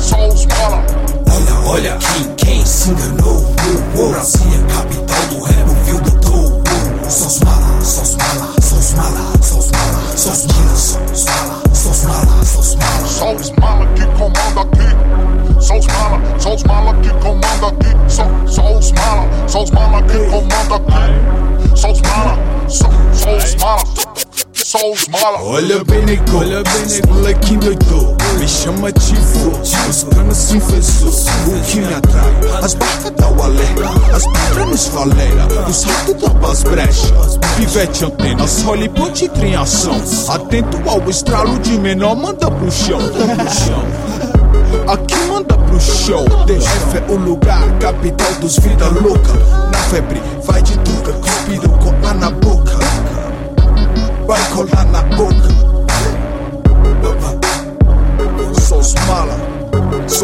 são 0.00 0.28
os 0.28 0.46
mala. 0.46 0.84
Olha, 1.30 1.70
olha 1.70 1.98
quem, 1.98 2.34
quem 2.34 2.66
se 2.66 2.90
enganou 2.90 3.54
oh, 3.96 4.02
oh. 4.02 4.08
Brasília, 4.10 4.60
capital 4.74 5.26
do 5.28 5.42
rap, 5.44 5.68
ouviu 5.68 6.00
do 6.00 6.62
oh. 7.06 7.10
São 7.10 7.26
os 7.26 7.40
mala, 7.40 7.78
os 7.78 8.16
mala, 8.16 8.54
os 8.58 8.92
mala, 8.94 9.20
os 9.34 9.50
mala 9.50 9.98
os 10.14 10.44
mala, 10.44 10.82
os 11.14 11.24
mala, 11.24 11.62
os 11.74 12.04
mala, 12.04 12.42
os 12.58 12.74
mala 12.76 12.98
os 13.34 13.50
mala 13.52 13.86
que 13.94 14.06
comanda 14.16 14.60
aqui. 14.62 14.88
Os 15.58 15.86
mala, 15.86 16.20
os 16.36 16.62
mala 16.64 16.94
que 16.94 17.10
comanda 17.20 17.66
aqui. 17.68 17.92
Os 18.06 18.92
mala, 18.92 19.28
os 19.44 19.70
mala 19.70 20.02
que 20.02 20.18
comanda 20.30 20.76
aqui. 20.76 21.72
Os 21.72 22.00
mala, 22.00 22.38
são, 22.68 22.90
são 23.12 23.36
os 23.36 23.54
mala, 23.56 23.82
são 24.68 24.92
os 24.92 25.08
mala. 25.08 25.42
Olha 25.42 25.82
bem, 25.82 26.04
nego, 26.04 26.36
olha 26.36 26.62
bem, 26.62 26.86
nego, 26.90 27.14
molequinho 27.14 27.60
doido. 27.60 28.18
Me 28.38 28.46
chama 28.46 28.90
vô, 28.92 29.58
os 29.60 30.04
canos 30.04 30.36
se 30.36 30.56
enfesou 30.58 31.08
O 31.08 31.60
que 31.62 31.80
me 31.80 31.94
atrai, 31.94 32.62
as 32.62 32.74
barcas 32.74 33.10
da 33.12 33.28
Ualé 33.30 33.64
As 34.14 34.24
pedras 34.26 34.86
faleira, 34.86 35.48
os 35.68 35.82
ratos 35.82 36.14
da 36.14 36.30
paz 36.30 36.62
brecha 36.62 37.14
Pivete 37.56 38.04
antenas, 38.04 38.62
Hollywood 38.62 39.24
entra 39.24 39.46
em 39.46 39.56
ação. 39.56 40.00
Atento 40.28 40.78
ao 40.86 41.08
estralo 41.10 41.58
de 41.60 41.78
menor, 41.78 42.14
manda 42.14 42.48
pro 42.50 42.70
chão. 42.70 42.98
Pro 42.98 43.50
chão. 43.50 43.82
Aqui 44.86 45.16
manda 45.26 45.56
pro 45.56 45.80
show, 45.80 46.24
DF 46.46 46.96
é 46.96 47.12
o 47.12 47.16
lugar, 47.16 47.66
capital 47.78 48.32
dos 48.34 48.56
vida 48.58 48.86
louca. 48.88 49.32
Na 49.72 49.78
febre, 49.90 50.22
vai 50.44 50.62
de 50.62 50.78
tuga, 50.78 51.12
cuspido, 51.14 51.68
colar 51.70 52.14
na 52.14 52.30
boca. 52.30 52.87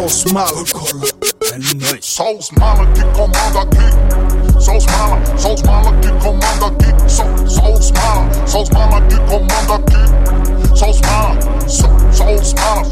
Só 0.04 0.26
os 0.26 0.32
mala, 0.32 0.64
cola. 0.70 1.04
É 1.52 1.58
nóis. 1.58 2.04
São 2.04 2.38
os 2.38 2.50
mala 2.50 2.86
que 2.92 3.02
comanda 3.16 3.60
aqui. 3.62 4.62
São 4.62 4.76
os 4.76 4.86
mala, 4.86 5.22
são 5.38 5.54
os 5.54 5.62
mala 5.62 5.96
que 5.96 6.08
comanda 6.22 6.66
aqui. 6.66 7.10
São, 7.10 7.48
são 7.48 7.72
os 7.72 7.90
mala, 7.92 8.30
são 8.46 8.62
os 8.62 8.70
mala 8.70 9.00
que 9.02 9.16
comanda 9.20 9.74
aqui. 9.74 10.78
São 10.78 10.90
os 10.90 11.00
mala, 11.00 11.38
são, 11.68 12.12
são 12.12 12.34
os 12.34 12.52
mala, 12.54 12.84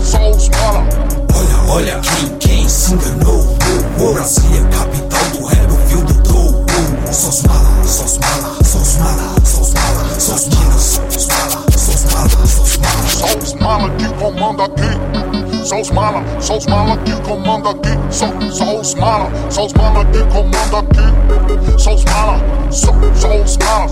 são 0.00 0.30
os 0.30 0.48
mala. 0.50 0.86
Olha, 1.34 1.72
olha 1.72 2.00
quem, 2.00 2.38
quem 2.38 2.68
se 2.68 2.94
enganou 2.94 3.56
oh, 3.98 4.04
oh. 4.04 4.14
Brasília, 4.14 4.62
capital 4.66 5.24
do 5.32 5.46
rap, 5.46 5.70
ouviu 5.72 6.02
do 6.02 6.22
tô 6.22 6.38
oh. 6.38 7.12
São 7.12 7.28
os 7.30 7.42
mala, 7.42 7.84
são 7.84 8.04
os 8.04 8.18
mala, 8.18 8.56
são 8.64 8.82
os 8.82 8.96
mala, 8.98 9.40
são 9.44 9.62
os 9.62 9.72
mala 9.74 10.20
São 10.20 10.34
os 10.36 10.46
mala, 10.46 10.78
são 10.78 11.08
os 11.08 11.26
mala, 11.26 11.50
são 11.76 11.94
os 11.94 12.06
mala, 12.06 12.46
são 12.46 12.62
os 12.62 12.76
mala 12.76 13.08
São 13.08 13.38
os 13.42 13.54
mala 13.54 13.90
que 13.90 14.08
comanda 14.14 14.64
aqui. 14.64 15.25
São 15.66 15.80
os 15.80 15.90
mala, 15.90 16.22
são 16.40 16.58
os 16.58 16.66
mala 16.66 16.96
que 16.98 17.12
comanda 17.22 17.70
aqui. 17.70 17.98
São, 18.08 18.52
são 18.52 18.80
os 18.80 18.94
mala, 18.94 19.28
são 19.50 19.66
os 19.66 19.72
mala 19.72 20.04
que 20.04 20.22
comanda 20.26 20.78
aqui. 20.78 21.82
São 21.82 21.94
os 21.96 22.04
mala, 22.04 22.40
são, 22.70 22.94
são 23.16 23.42
os 23.42 23.56
mala, 23.56 23.88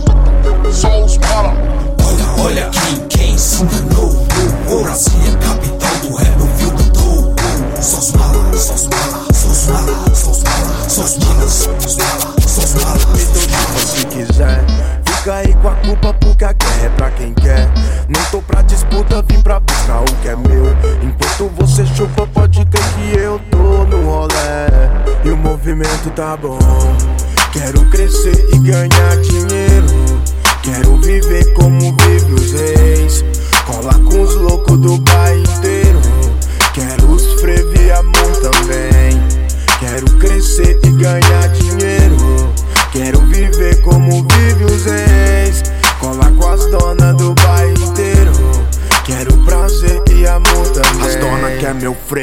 são 0.72 1.04
os 1.04 1.18
mala. 1.18 1.52
Olha, 2.06 2.44
olha 2.44 2.70
quem, 2.70 3.08
quem 3.08 3.37
se 3.37 3.64
enganou 3.64 4.24
oh, 4.70 4.72
oh. 4.72 4.82
Brasília, 4.84 5.37
capital 5.38 5.96
do 6.02 6.14
rap, 6.14 6.40
ouviu 6.40 6.70
do 6.70 6.90
tô 6.92 7.34
oh. 7.80 7.82
São 7.82 7.98
os 7.98 8.12
mala, 8.12 8.56
são 8.56 8.74
os 8.76 8.82
mala, 8.84 9.26
são 9.32 9.50
os 9.50 9.66
mala, 9.66 10.14
são 10.14 10.30
os 10.30 10.42
mala 10.44 10.88
São 10.88 11.04
os 11.04 11.18
mala, 11.18 11.48
são 11.48 11.76
os 11.76 11.96
mala, 11.96 12.34
são 12.46 12.64
os 12.64 12.74
mala 12.74 12.98
Se 13.84 14.06
quiser, 14.06 14.64
aí 15.30 15.54
com 15.54 15.68
a 15.68 15.74
culpa 15.76 16.12
porque 16.14 16.44
a 16.44 16.52
guerra 16.52 16.84
é 16.84 16.88
pra 16.90 17.10
quem 17.10 17.32
quer. 17.34 17.70
Não 18.08 18.22
tô 18.30 18.42
pra 18.42 18.62
disputa, 18.62 19.22
vim 19.22 19.40
pra 19.40 19.60
buscar 19.60 20.00
o 20.00 20.04
que 20.22 20.28
é 20.28 20.37
meu. 20.37 20.76
Enquanto 21.02 21.50
você 21.56 21.87
chupa, 21.87 22.26
pode 22.26 22.64
crer 22.66 22.84
que 22.94 23.18
eu 23.18 23.40
tô 23.50 23.84
no 23.84 24.04
rolê. 24.04 24.34
E 25.24 25.30
o 25.30 25.37
movimento 25.37 26.10
tá 26.10 26.37
bom. 26.37 26.58
Quero 27.52 27.80
crescer 27.90 28.48
e 28.52 28.58
ganhar 28.58 29.16
dinheiro. 29.22 29.87
Quero 30.62 30.96
viver 31.00 31.52
como 31.54 31.80
vive 31.80 32.34
os 32.34 32.52
reis. 32.52 33.24
Cola 33.66 33.94
com 33.94 34.22
os 34.22 34.34
loucos 34.34 34.78
do 34.78 34.98
bairro 34.98 35.40
inteiro. 35.40 36.00
Quero 36.74 37.12
os 37.12 37.40
frevi 37.40 37.90
amor 37.92 38.37
também. 38.42 39.22
Quero 39.78 40.10
crescer 40.18 40.78
e 40.84 40.90
ganhar 40.90 41.48
dinheiro. 41.48 41.84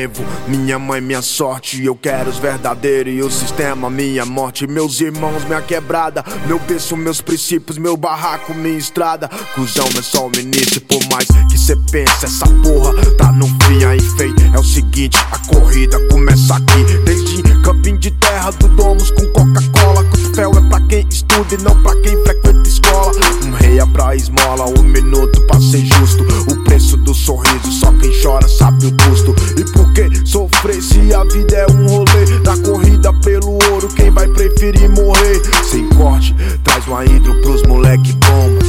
Frevo, 0.02 0.24
minha 0.48 0.80
mãe, 0.80 1.00
minha 1.00 1.22
sorte. 1.22 1.84
Eu 1.84 1.96
quero 1.96 2.30
os 2.30 2.40
verdadeiros 2.40 3.14
e 3.14 3.22
o 3.22 3.30
sistema, 3.30 3.90
minha 3.90 4.26
morte. 4.26 4.66
Meus 4.66 5.00
irmãos, 5.00 5.44
minha 5.46 5.62
quebrada. 5.62 6.24
Meu 6.48 6.58
berço, 6.60 6.98
meus 6.98 7.22
princípios, 7.22 7.78
meu 7.78 7.96
barraco, 7.96 8.54
minha 8.54 8.78
estrada. 8.78 9.28
Cusão 9.54 9.88
é 9.98 10.02
só 10.02 10.28
o 10.28 10.32
início, 10.40 10.82
por 10.82 11.00
mais 11.12 11.28
cê 11.62 11.76
pense, 11.92 12.26
essa 12.26 12.48
porra 12.64 12.94
tá 13.18 13.32
no 13.34 13.46
fim 13.66 13.84
aí, 13.86 14.00
feio. 14.18 14.36
É 14.54 14.60
o 14.60 14.64
seguinte, 14.64 15.18
a 15.32 15.38
corrida 15.54 16.00
começa 16.10 16.56
aqui. 16.56 16.84
Desde 17.06 17.44
camping 17.62 17.98
de 17.98 18.10
terra 18.12 18.50
do 18.52 18.68
Domus 18.70 19.12
com 19.12 19.26
Coca-Cola. 19.28 20.04
Cotovelo 20.06 20.58
é 20.58 20.70
pra 20.70 20.82
quem 20.88 21.08
estuda 21.08 21.54
e 21.54 21.58
não 21.62 21.82
pra 21.84 21.96
quem 22.02 22.18
frequenta 22.24 22.68
escola. 22.68 23.12
Um 23.46 23.52
rei 23.52 23.80
é 23.80 23.86
pra 23.86 24.16
esmola, 24.16 24.66
um 24.80 24.84
minuto 24.84 25.40
pra 25.42 25.60
ser 25.60 25.86
justo. 25.86 26.26
O 26.52 26.64
preço 26.64 26.98
do 26.98 27.14
sorriso, 27.14 27.72
só 27.72 27.92
quem 27.94 28.12
chora 28.22 28.48
sabe 28.48 28.88
o 28.88 28.98
custo. 28.98 29.36
E 29.60 29.64
por 29.72 29.94
que 29.94 30.28
sofrer 30.28 30.82
se 30.82 31.14
a 31.14 31.24
vida 31.26 31.58
é 31.58 31.72
um 31.72 31.88
rolê? 31.88 32.40
Da 32.44 32.58
corrida 32.58 33.14
pelo 33.22 33.60
ouro, 33.72 33.88
quem 33.96 34.10
vai 34.10 34.28
preferir 34.28 34.90
morrer? 34.90 35.42
Sem 35.64 35.88
corte, 35.90 36.36
traz 36.64 36.88
uma 36.88 37.06
hidro 37.06 37.40
pros 37.42 37.62
moleque. 37.64 38.18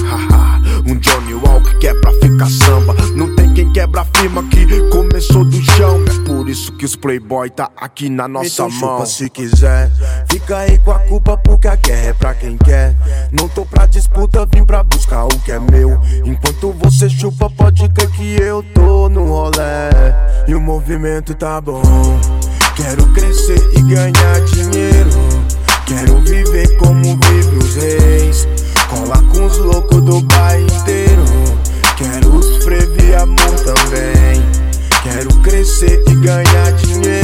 Haha, 0.09 0.61
um 0.87 0.99
Johnny 0.99 1.35
Walker 1.35 1.79
que 1.79 1.87
é 1.87 1.95
pra 1.95 2.13
ficar 2.15 2.51
samba. 2.51 2.82
Não 3.15 3.35
tem 3.35 3.53
quem 3.55 3.73
quebra 3.73 4.01
a 4.03 4.05
firma 4.19 4.43
que 4.45 4.67
começou 4.91 5.45
do 5.45 5.63
chão. 5.63 6.01
É 6.07 6.27
por 6.27 6.49
isso 6.49 6.73
que 6.73 6.85
os 6.85 6.97
playboy 6.97 7.51
tá 7.51 7.71
aqui 7.77 8.09
na 8.09 8.27
nossa 8.27 8.49
Então 8.49 8.71
mão. 8.71 8.97
chupa 8.99 9.07
se 9.07 9.29
quiser, 9.31 9.91
fica 10.31 10.59
aí 10.59 10.79
com 10.79 10.91
a 10.93 10.99
culpa 11.01 11.37
porque 11.37 11.69
a 11.69 11.77
guerra 11.77 12.09
é 12.09 12.13
pra 12.13 12.35
quem 12.35 12.57
quer. 12.57 12.95
Não 13.31 13.49
tô 13.49 13.65
pra 13.65 13.87
disputa, 13.87 14.47
vim 14.53 14.65
pra 14.65 14.83
buscar 14.83 15.25
o 15.25 15.39
que 15.41 15.53
é 15.53 15.59
meu. 15.59 16.01
Enquanto 16.25 16.73
você 16.73 17.09
chupa, 17.09 17.49
pode 17.51 17.89
crer 17.91 18.11
que 18.11 18.35
eu 18.41 18.63
tô 18.75 19.09
no 19.09 19.27
rolê. 19.27 19.63
E 20.49 20.55
o 20.55 20.61
movimento 20.61 21.35
tá 21.35 21.61
bom. 21.61 21.83
Quero 22.77 23.07
crescer 23.13 23.71
e 23.77 23.83
ganhar 23.83 24.41
dinheiro. 24.47 25.11
Quero 25.87 26.19
viver 26.21 26.77
como 26.79 27.03
vive 27.03 27.57
os 27.59 27.75
reis. 27.77 28.49
Cola 28.89 29.23
com 29.33 29.47
os 29.47 29.59
loucos 29.59 30.03
do 30.03 30.21
bairro 30.23 30.67
inteiro. 30.67 31.23
Quero 31.97 32.52
os 32.73 32.85
frevi 32.85 33.15
amor 33.15 33.55
também. 33.65 34.43
Quero 35.03 35.29
crescer 35.43 36.03
e 36.09 36.15
ganhar 36.17 36.73
dinheiro. 36.73 37.22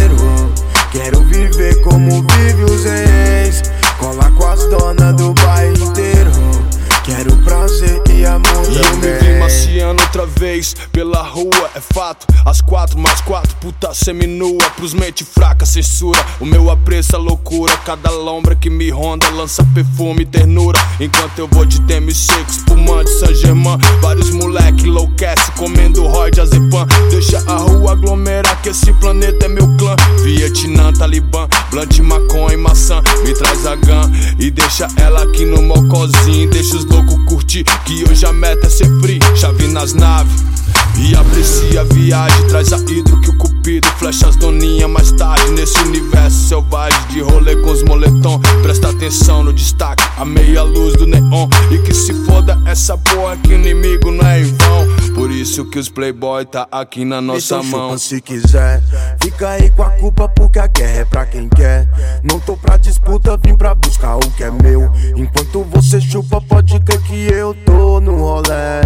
Outra 10.19 10.27
vez 10.27 10.75
pela 10.91 11.23
rua, 11.23 11.71
é 11.75 11.81
fato. 11.81 12.27
As 12.45 12.61
quatro 12.61 12.99
mais 12.99 13.21
quatro, 13.21 13.55
puta 13.57 13.95
seminua. 13.95 14.59
Pros 14.77 14.93
mente 14.93 15.25
fraca, 15.25 15.65
censura. 15.65 16.19
O 16.41 16.47
meu 16.47 16.71
apreço 16.71 17.15
é 17.15 17.19
loucura. 17.19 17.77
Cada 17.85 18.11
lombra 18.11 18.57
que 18.57 18.69
me 18.69 18.91
ronda 18.91 19.29
lança 19.31 19.65
perfume 19.75 20.23
e 20.23 20.27
ternura. 20.27 20.79
Enquanto 20.99 21.39
eu 21.39 21.49
vou 21.49 21.65
de 21.65 21.81
DMC, 21.83 22.33
espumante 22.49 23.11
San 23.11 23.35
Germain. 23.35 23.79
Vários 24.01 24.31
moleque 24.31 24.87
enlouquece 24.87 25.53
comendo 25.53 26.07
Roy 26.07 26.31
de 26.31 26.41
Azepam. 26.41 26.87
Deixa 27.11 27.39
a 27.47 27.57
rua 27.57 27.93
aglomerar, 27.93 28.61
que 28.63 28.71
esse 28.71 28.93
planeta 28.95 29.47
é 29.47 29.49
meu 29.49 29.69
clã. 29.77 29.95
Vietnã, 30.23 30.93
Talibã, 30.93 31.47
blunt, 31.71 31.99
maconha 32.01 32.55
e 32.55 32.57
maçã. 32.57 33.03
Me 33.25 33.35
traz 33.35 33.67
a 33.67 33.77
gun 33.77 34.11
e 34.39 34.51
deixa 34.51 34.89
ela 34.97 35.23
aqui 35.23 35.45
no 35.45 35.63
mocozinho. 35.63 36.51
Deixa 36.51 36.77
os 36.77 36.85
loucos 36.87 37.19
curtir, 37.29 37.65
que 37.85 38.05
hoje 38.11 38.27
a 38.27 38.33
meta 38.33 38.67
é 38.67 38.71
ser 38.71 38.89
free. 39.01 39.21
Chave 39.37 39.69
nas 39.69 39.93
naves. 39.93 40.08
love. 40.09 40.68
E 40.97 41.15
aprecia 41.15 41.83
a 41.83 41.85
viagem, 41.85 42.47
traz 42.49 42.73
a 42.73 42.79
hidro 42.79 43.21
que 43.21 43.31
o 43.31 43.37
cupido 43.39 43.87
flecha 43.99 44.29
as 44.29 44.37
doninha 44.37 44.89
mais 44.89 45.13
tarde 45.13 45.51
Nesse 45.53 45.79
universo 45.81 46.49
selvagem 46.49 47.01
de 47.09 47.21
rolê 47.21 47.57
com 47.57 47.71
os 47.71 47.83
moletom 47.83 48.41
Presta 48.63 48.91
atenção 48.91 49.43
no 49.43 49.53
destaque, 49.53 50.03
a 50.17 50.25
meia 50.25 50.63
luz 50.63 50.95
do 50.97 51.07
neon 51.07 51.49
E 51.71 51.79
que 51.79 51.95
se 51.95 52.13
foda 52.25 52.61
essa 52.67 52.97
porra 52.99 53.37
que 53.37 53.53
inimigo 53.53 54.11
não 54.11 54.27
é 54.27 54.41
em 54.41 54.45
vão 54.45 55.15
Por 55.15 55.31
isso 55.31 55.65
que 55.67 55.79
os 55.79 55.89
playboy 55.89 56.45
tá 56.45 56.67
aqui 56.71 57.05
na 57.05 57.21
nossa 57.21 57.57
então 57.57 57.65
mão 57.65 57.89
chupa 57.89 57.99
se 57.99 58.21
quiser. 58.21 58.83
Fica 59.23 59.51
aí 59.51 59.71
com 59.71 59.83
a 59.83 59.91
culpa 59.91 60.29
porque 60.29 60.59
a 60.59 60.67
guerra 60.67 61.01
é 61.01 61.05
pra 61.05 61.27
quem 61.27 61.49
quer. 61.49 61.89
Não 62.23 62.39
tô 62.41 62.57
pra 62.57 62.77
disputa, 62.77 63.37
vim 63.37 63.57
pra 63.57 63.75
buscar 63.75 64.17
o 64.17 64.31
que 64.31 64.45
é 64.45 64.51
meu. 64.51 64.91
Enquanto 65.17 65.65
você 65.65 66.01
chupa, 66.01 66.41
pode 66.41 66.79
crer 66.81 67.01
que 67.03 67.27
eu 67.33 67.55
tô 67.67 68.01
no 68.01 68.17
rolê. 68.17 68.83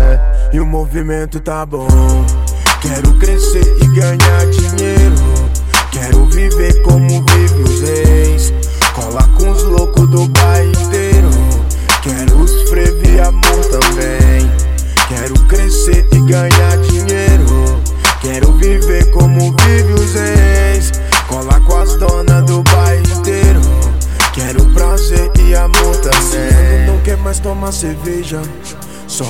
E 0.53 0.61
o 0.61 0.67
movimento 0.67 1.41
tá 1.41 1.65
bom. 1.65 1.87
Quero 2.81 3.13
crescer 3.15 3.77
e 3.81 3.87
ganhar 3.95 4.47
dinheiro. 4.51 5.15
Quero 5.91 6.27
viver 6.27 6.83
como 6.83 7.09
vive 7.09 7.63
os 7.63 7.81
reis. 7.81 8.53
Cola 8.95 9.23
com 9.39 9.51
os 9.51 9.63
loucos 9.65 10.09
do 10.09 10.29
bairro 10.29 10.71
inteiro. 10.71 11.31
Quero 12.03 12.43
os 12.43 12.69
frevo 12.69 13.07
e 13.07 13.21
amor 13.21 13.65
também. 13.71 14.51
Quero 15.09 15.35
crescer 15.47 16.07
e 16.13 16.19
ganhar 16.21 16.77
dinheiro. 16.79 17.81
Quero 18.21 18.53
viver 18.53 19.11
como 19.11 19.55
vive 19.63 19.93
os 19.93 20.15
ex. 20.15 20.93
Colar 21.29 21.61
com 21.61 21.79
as 21.79 21.97
donas 21.97 22.45
do 22.45 22.63
bairro 22.63 23.07
inteiro. 23.19 23.61
Quero 24.33 24.65
prazer 24.73 25.31
e 25.39 25.55
amor 25.55 25.97
também. 25.97 26.87
Não 26.87 26.99
quer 27.01 27.17
mais 27.19 27.39
tomar 27.39 27.73
cerveja. 27.73 28.41
Só 29.07 29.25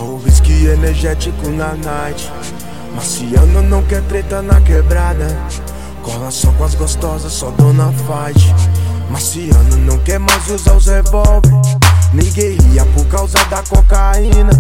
energético 0.73 1.49
na 1.49 1.75
night. 1.75 2.31
Marciano 2.95 3.63
não 3.63 3.83
quer 3.85 4.03
treta 4.03 4.43
na 4.43 4.61
quebrada. 4.61 5.27
Cola 6.03 6.31
só 6.31 6.51
com 6.53 6.65
as 6.65 6.75
gostosas, 6.75 7.33
só 7.33 7.51
dona 7.51 7.93
fight. 7.93 8.55
Marciano 9.11 9.77
não 9.77 9.99
quer 9.99 10.19
mais 10.19 10.49
usar 10.49 10.75
os 10.75 10.87
revólver. 10.87 11.53
Ninguém 12.13 12.57
ria 12.57 12.85
por 12.87 13.07
causa 13.07 13.39
da 13.51 13.63
cocaína. 13.63 14.53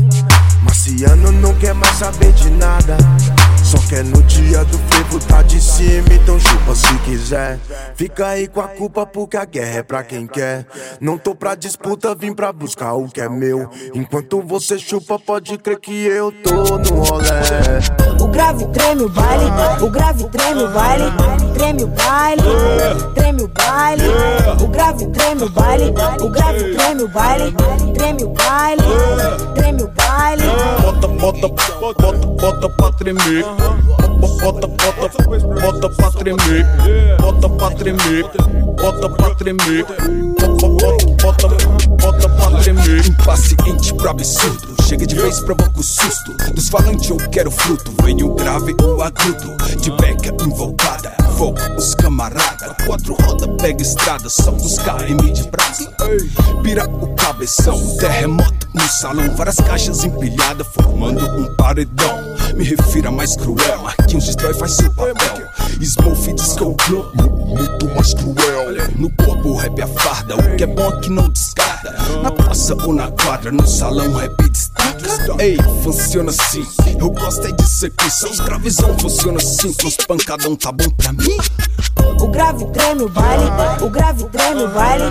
Marciano 0.62 1.32
não 1.32 1.54
quer 1.54 1.74
mais 1.74 1.96
saber 1.96 2.32
de 2.32 2.50
nada. 2.50 2.96
Só 3.72 3.78
quer 3.88 4.04
no 4.04 4.22
dia 4.24 4.62
do 4.66 4.76
frevo 4.76 5.18
tá 5.20 5.40
de 5.40 5.58
cima, 5.58 6.06
então 6.12 6.38
chupa 6.38 6.74
se 6.74 6.94
quiser. 7.06 7.58
Fica 7.94 8.26
aí 8.26 8.46
com 8.46 8.60
a 8.60 8.68
culpa 8.68 9.06
porque 9.06 9.34
a 9.34 9.46
guerra 9.46 9.78
é 9.78 9.82
pra 9.82 10.02
quem 10.02 10.26
quer. 10.26 10.66
Não 11.00 11.16
tô 11.16 11.34
pra 11.34 11.54
disputa, 11.54 12.14
vim 12.14 12.34
pra 12.34 12.52
buscar 12.52 12.92
o 12.92 13.08
que 13.08 13.18
é 13.18 13.30
meu. 13.30 13.70
Enquanto 13.94 14.42
você 14.42 14.78
chupa, 14.78 15.18
pode 15.18 15.56
crer 15.56 15.80
que 15.80 16.04
eu 16.04 16.30
tô 16.30 16.76
no 16.76 17.02
rolê. 17.02 18.20
O 18.20 18.28
grave 18.28 18.66
treme 18.66 19.04
o 19.04 19.08
baile, 19.08 19.44
o 19.80 19.88
grave 19.88 20.28
treme 20.28 20.64
o 20.64 20.68
baile, 20.68 21.04
treme 21.54 21.84
o 21.84 21.86
baile, 21.86 22.42
treme 23.14 23.42
o 23.42 23.48
baile. 23.48 24.04
O 24.62 24.68
grave 24.68 25.06
treme 25.06 25.44
o 25.44 25.48
baile, 25.48 25.84
o 26.20 26.28
grave 26.28 26.74
treme 26.74 27.02
o 27.04 27.08
baile, 27.08 27.54
treme 27.94 28.24
o 28.24 28.28
baile, 28.28 28.82
treme 29.54 29.82
o 29.82 29.88
baile. 29.88 30.11
Bota, 30.22 31.08
bota, 31.08 31.48
bota, 31.48 32.12
bota 32.12 32.68
pra 32.68 32.92
tremer. 32.92 33.44
Bota, 34.40 34.68
bota, 34.68 35.08
bota 35.60 35.90
pra 35.90 36.10
tremer. 36.12 36.64
Bota 37.20 37.48
pra 37.48 37.70
tremer. 37.72 38.24
Bota 38.80 39.08
pra 39.10 39.34
tremer. 39.34 39.84
Bota, 41.20 41.48
bota, 42.00 42.28
pra 42.28 42.50
tremer. 42.60 43.04
Impaciente 43.04 43.94
pro 43.94 44.10
absurdo. 44.10 44.80
Chega 44.84 45.04
de 45.08 45.16
vez, 45.16 45.40
provoca 45.40 45.80
o 45.80 45.82
susto. 45.82 46.36
Dos 46.54 46.68
falantes 46.68 47.10
eu 47.10 47.16
quero 47.30 47.50
fruto. 47.50 47.92
Venho 48.04 48.32
grave, 48.34 48.76
o 48.80 49.02
agudo. 49.02 49.56
De 49.80 49.90
beca 49.90 50.32
invocada. 50.44 51.21
Fogo, 51.36 51.58
os 51.76 51.94
camarada. 51.94 52.74
Quatro 52.86 53.14
roda, 53.14 53.48
pega 53.56 53.82
estrada. 53.82 54.28
São 54.28 54.56
os 54.56 54.78
KM 54.78 55.32
de 55.32 55.48
brasa. 55.48 55.90
Pira 56.62 56.88
o 56.88 57.14
cabeção. 57.14 57.78
Terremoto 57.96 58.68
no 58.74 58.88
salão. 58.88 59.34
Várias 59.36 59.56
caixas 59.56 60.04
empilhadas, 60.04 60.66
formando 60.68 61.24
um 61.38 61.54
paredão. 61.56 62.18
Me 62.56 62.64
refiro 62.64 63.08
a 63.08 63.10
mais 63.10 63.36
cruel. 63.36 63.82
Marquinhos 63.82 64.26
destrói, 64.26 64.54
faz 64.54 64.76
seu 64.76 64.90
papel. 64.92 65.14
Que 66.56 66.62
eu 66.62 66.76
globo. 66.88 67.46
Muito 67.46 67.88
mais 67.94 68.14
cruel. 68.14 68.90
No 68.96 69.10
corpo, 69.10 69.56
rap 69.56 69.78
é 69.78 69.82
a 69.82 69.88
farda. 69.88 70.36
O 70.36 70.56
que 70.56 70.64
é 70.64 70.66
bom 70.66 70.88
aqui 70.88 71.10
não 71.10 71.28
descarta. 71.28 71.71
Na 72.22 72.30
praça 72.30 72.76
ou 72.84 72.94
na 72.94 73.10
quadra, 73.10 73.50
no 73.50 73.66
salão, 73.66 74.14
rap 74.14 74.36
destaca. 74.48 75.02
Ei, 75.38 75.56
funciona 75.82 76.30
assim. 76.30 76.64
Eu 76.98 77.10
gosto 77.10 77.46
é 77.46 77.52
disso 77.52 77.86
aqui. 77.86 78.10
Seus 78.10 78.38
gravizão 78.40 78.96
funciona 78.98 79.38
assim. 79.38 79.72
Com 79.72 79.88
os 79.88 79.96
pancadão 79.96 80.54
tá 80.54 80.70
bom 80.70 80.88
pra 80.90 81.12
mim. 81.12 81.36
O 82.20 82.28
grave 82.28 82.64
treme 82.66 83.02
o 83.02 83.08
baile, 83.08 83.44
o 83.80 83.88
grave 83.90 84.24
treme 84.26 84.62
o 84.62 84.68
baile, 84.68 85.04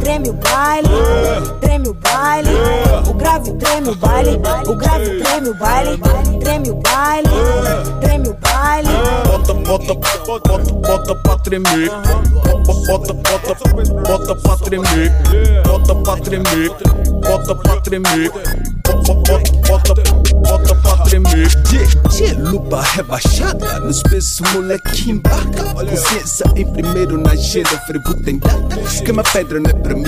treme 0.00 0.28
o 0.28 0.32
baile, 0.34 0.88
treme 1.60 1.88
o 1.88 1.94
baile. 1.94 2.50
O 3.08 3.14
grave 3.14 3.52
treme 3.54 3.88
o 3.88 3.94
baile, 3.94 4.40
o 4.66 4.76
grave 4.76 5.22
treme 5.22 5.48
o 5.48 5.54
baile, 5.54 5.98
treme 6.40 6.70
o 6.70 6.74
baile, 6.74 7.28
treme 8.00 8.28
o 8.28 8.34
baile. 8.34 8.88
Bota, 9.26 9.54
bota, 9.54 9.94
bota, 9.94 10.72
bota 10.72 11.14
pra 11.14 11.38
tremer. 11.38 11.90
Bota, 12.86 13.12
bota, 13.12 13.54
bota 14.04 14.34
pra 14.34 14.56
tremer. 14.56 15.12
Bota 15.66 15.94
pra 15.94 16.17
tremer. 16.20 16.70
Bota 17.26 17.54
pra 17.54 17.80
tremer. 17.80 18.30
Bota, 18.84 19.14
bota, 19.66 19.94
bota 20.46 20.74
pra 20.74 20.96
tremer. 21.04 21.48
Lupa 22.50 22.82
rebaixada 22.82 23.80
Nos 23.80 24.02
pesos, 24.02 24.40
moleque 24.52 25.10
embarca 25.10 25.64
Consciência 25.74 26.44
em 26.56 26.66
primeiro 26.72 27.18
na 27.18 27.32
agenda 27.32 27.78
Frevo 27.86 28.14
tem 28.24 28.38
data 28.38 28.76
Queima 29.04 29.22
pedra 29.22 29.60
não 29.60 29.70
é 29.70 29.74
pra 29.74 29.94
mim 29.94 30.04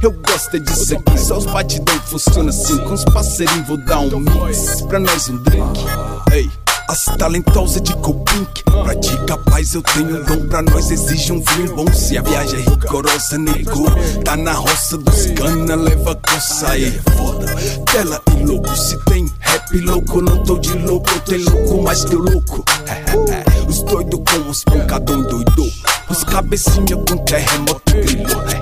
Eu 0.00 0.12
gosto 0.12 0.56
é 0.56 0.60
disso 0.60 0.94
aqui 0.94 1.18
Só 1.18 1.38
os 1.38 1.46
batidão 1.46 1.98
funciona 2.00 2.50
assim 2.50 2.78
Com 2.78 2.94
os 2.94 3.04
parceirinhos 3.04 3.66
vou 3.66 3.76
dar 3.76 4.00
um 4.00 4.20
mix 4.20 4.82
Pra 4.82 4.98
nós 4.98 5.28
um 5.28 5.36
drink 5.42 5.84
Ei 6.32 6.48
as 6.90 7.04
talentosas 7.04 7.80
de 7.82 7.94
Copink 7.98 8.64
Pra 8.64 8.94
ti 8.96 9.16
capaz 9.24 9.74
eu 9.74 9.82
tenho 9.82 10.20
um 10.20 10.24
dom 10.24 10.48
Pra 10.48 10.60
nós 10.62 10.90
exige 10.90 11.32
um 11.32 11.40
vinho 11.40 11.76
bom. 11.76 11.92
Se 11.92 12.18
a 12.18 12.22
viagem 12.22 12.58
é 12.58 12.62
rigorosa, 12.62 13.38
nego 13.38 13.90
Tá 14.24 14.36
na 14.36 14.52
roça 14.52 14.98
dos 14.98 15.26
cana, 15.26 15.76
leva 15.76 16.16
coça 16.16 16.70
aí 16.70 16.86
é 16.86 17.10
foda. 17.12 17.46
Tela 17.92 18.20
e 18.36 18.44
louco, 18.44 18.76
se 18.76 18.98
tem 19.04 19.30
rap 19.38 19.78
louco 19.78 20.20
Não 20.20 20.42
tô 20.42 20.58
de 20.58 20.72
louco, 20.78 21.20
tem 21.20 21.38
louco 21.44 21.82
mais 21.82 22.04
que 22.04 22.16
o 22.16 22.18
louco. 22.18 22.64
Os 23.68 23.82
doidos 23.84 24.20
com 24.28 24.50
os 24.50 24.64
pancadão 24.64 25.22
doido 25.22 25.70
Os 26.08 26.24
cabecinha 26.24 26.96
com 26.96 27.16
terremoto 27.18 27.92
grilho 27.92 28.26
O 28.26 28.59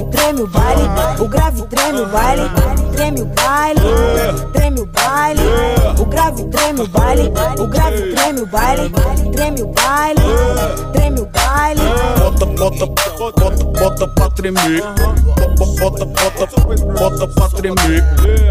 grave 0.00 0.04
treme 0.10 0.42
o 0.42 0.46
baile, 0.46 0.82
o 1.18 1.28
grave 1.28 1.62
treme 1.66 2.00
o 2.00 2.06
baile, 2.06 2.50
treme 2.94 3.22
o 3.22 3.26
baile, 3.26 3.80
treme 4.52 4.80
o 4.80 4.86
baile. 4.86 5.42
O 5.98 6.04
grave 6.06 6.44
treme 6.44 6.80
o 6.80 6.88
baile, 6.88 7.32
o 7.58 7.66
grave 7.66 8.14
treme 8.14 8.40
o 8.40 8.46
baile, 8.46 8.90
treme 9.32 9.62
o 9.62 9.66
baile, 9.66 10.22
treme 10.92 11.20
o 11.20 11.26
baile. 11.26 11.80
Bota, 12.18 12.46
bota, 12.46 12.86
bota, 12.86 13.64
bota 13.64 14.08
pra 14.08 14.30
tremer. 14.30 14.82
Bota, 15.78 16.04
bota, 16.04 16.46
bota 16.92 17.28
pra 17.28 17.48
tremer. 17.48 18.02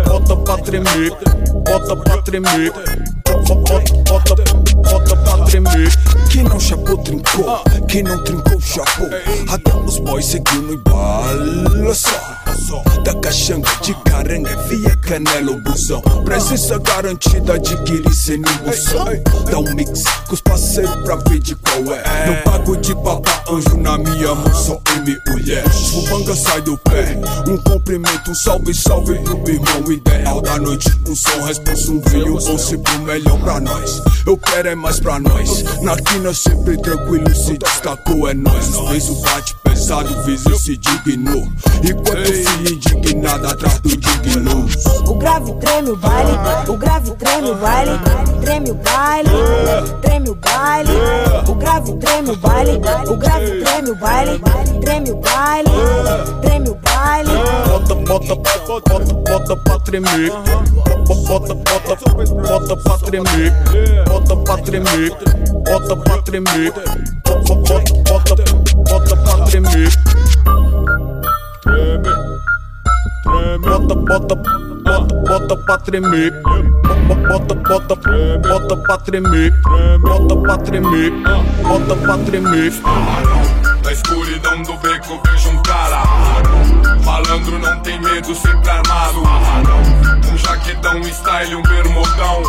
Bota 0.05 0.35
pra 0.35 0.57
tremer. 0.57 1.11
Bota 1.65 1.95
pra 1.95 2.21
tremer. 2.21 3.18
Bota, 3.55 4.35
bota, 4.83 5.15
pra 5.15 5.45
tremer. 5.45 5.89
Quem 6.31 6.43
não 6.43 6.59
chapou, 6.59 6.97
trincou. 6.99 7.63
Quem 7.87 8.03
não 8.03 8.23
trincou, 8.23 8.61
chapou. 8.61 9.09
Até 9.51 9.75
os 9.75 9.97
boys 9.97 10.25
seguiu 10.25 10.61
no 10.61 10.73
embalo 10.75 11.95
só. 11.95 12.48
Da 13.03 13.13
caixanga 13.15 13.69
de 13.81 13.93
caranga, 14.03 14.55
via 14.67 14.95
canela, 14.97 15.57
busão. 15.61 16.01
Presença 16.25 16.77
garantida, 16.79 17.53
adquirir 17.53 18.13
sem 18.13 18.35
emulsão. 18.35 19.05
Dá 19.49 19.59
um 19.59 19.75
mix 19.75 20.03
com 20.27 20.33
os 20.33 20.41
parceiros 20.41 20.95
pra 21.03 21.15
ver 21.15 21.39
de 21.39 21.55
qual 21.55 21.95
é. 21.95 22.27
Não 22.27 22.43
pago 22.43 22.77
de 22.77 22.93
papa 22.95 23.43
anjo 23.49 23.77
na 23.77 23.97
minha 23.97 24.35
mão, 24.35 24.53
só 24.53 24.79
M 24.95 25.17
mulher. 25.27 25.63
O 25.93 26.01
banga 26.09 26.35
sai 26.35 26.61
do 26.61 26.77
pé. 26.77 27.19
Um 27.47 27.57
cumprimento, 27.57 28.31
um 28.31 28.35
salve, 28.35 28.73
salve 28.73 29.17
pro 29.19 29.49
irmão 29.49 29.91
ideal 29.91 30.41
da 30.41 30.57
noite. 30.57 30.89
Um 31.07 31.15
som, 31.15 31.43
responsa, 31.43 31.91
um 31.91 32.01
vinho 32.01 32.39
bom, 32.39 32.57
sempre 32.57 32.93
o 32.95 32.99
melhor 32.99 33.39
pra 33.39 33.59
nós. 33.59 34.01
Eu 34.25 34.37
quero 34.37 34.69
é 34.69 34.75
mais 34.75 34.99
pra 34.99 35.19
nós. 35.19 35.63
Na 35.81 35.95
quina 35.95 36.33
sempre 36.33 36.77
tranquilo, 36.77 37.33
se 37.33 37.57
destacou, 37.57 38.27
é 38.29 38.33
nós. 38.33 38.67
Fez 38.89 39.09
o 39.09 39.15
bate 39.21 39.55
pesado, 39.63 40.09
e 40.29 40.57
se 40.59 40.77
dignou. 40.77 41.47
Enquanto 41.83 42.31
se 42.43 42.95
indignado 42.95 43.47
atrás 43.47 43.79
do 43.79 43.89
digno. 43.89 44.67
O 45.07 45.15
grave 45.15 45.53
treme 45.53 45.89
o 45.89 45.95
baile, 45.95 46.31
o 46.67 46.77
grave 46.77 47.11
treme 47.11 47.51
o 47.51 47.55
baile, 47.55 47.99
treme 48.41 48.71
o 48.71 48.75
baile, 48.75 49.29
treme 50.01 50.29
o 50.29 50.35
baile. 50.35 50.91
O 51.47 51.55
grave 51.55 51.93
treme 51.97 52.31
o 52.31 52.35
baile, 52.37 52.71
o 53.07 53.17
grave 53.17 53.63
treme 53.63 53.89
o 53.91 53.95
baile, 53.95 54.41
treme 54.81 55.11
o 55.11 55.15
baile, 55.15 55.69
treme 56.41 56.69
o 56.69 56.75
baile. 56.75 57.31
Bota, 57.67 57.95
bota, 57.95 58.35
bota, 58.35 58.79
bota, 58.87 59.13
bota 59.13 59.55
pra 59.57 59.79
tremer. 59.79 60.31
Bota, 61.27 61.53
bota, 61.53 61.95
bota 62.35 62.77
pra 62.77 62.97
tremer. 62.97 63.53
Bota 64.07 64.35
pra 64.37 64.57
tremer. 64.57 65.11
Bota 65.65 65.95
pra 65.97 66.21
tremer. 66.21 66.73
Bota, 67.25 67.55
bota, 67.55 68.35
bota 68.87 69.15
pra 69.15 69.45
tremer. 69.45 69.89
Bota, 73.61 73.95
bota, 73.95 74.35
bota, 74.35 75.15
bota 75.27 75.57
pra 75.57 75.77
tremer. 75.77 76.31
Bota, 77.27 77.53
bota, 77.55 77.95
bota 77.95 78.77
pra 78.77 78.97
tremer. 78.97 79.53
Bota 80.01 80.35
pra 80.37 80.57
tremer. 80.57 81.11
Bota 81.61 81.95
pra 81.95 82.17
tremer. 82.19 82.73
Na 83.83 83.91
escuridão 83.91 84.61
do 84.63 84.73
beco 84.77 85.21
vejo 85.25 85.49
um 85.49 85.63
cara 85.63 86.03
Malandro 87.03 87.57
não 87.57 87.79
tem 87.79 87.99
medo, 88.01 88.35
sempre 88.35 88.69
armado 88.69 89.23
Um 90.31 90.37
jaquetão 90.37 91.03
style, 91.05 91.55
um 91.55 91.63
bermudão 91.63 92.43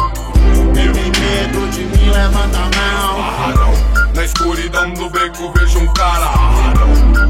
tem 0.74 0.86
medo 0.86 1.70
de 1.70 1.84
mim, 1.84 2.10
levanta 2.10 2.58
a 2.58 3.56
mão. 3.56 3.99
Na 4.14 4.24
escuridão 4.24 4.92
do 4.94 5.08
beco 5.10 5.52
vejo 5.52 5.78
um 5.78 5.92
cara. 5.94 6.30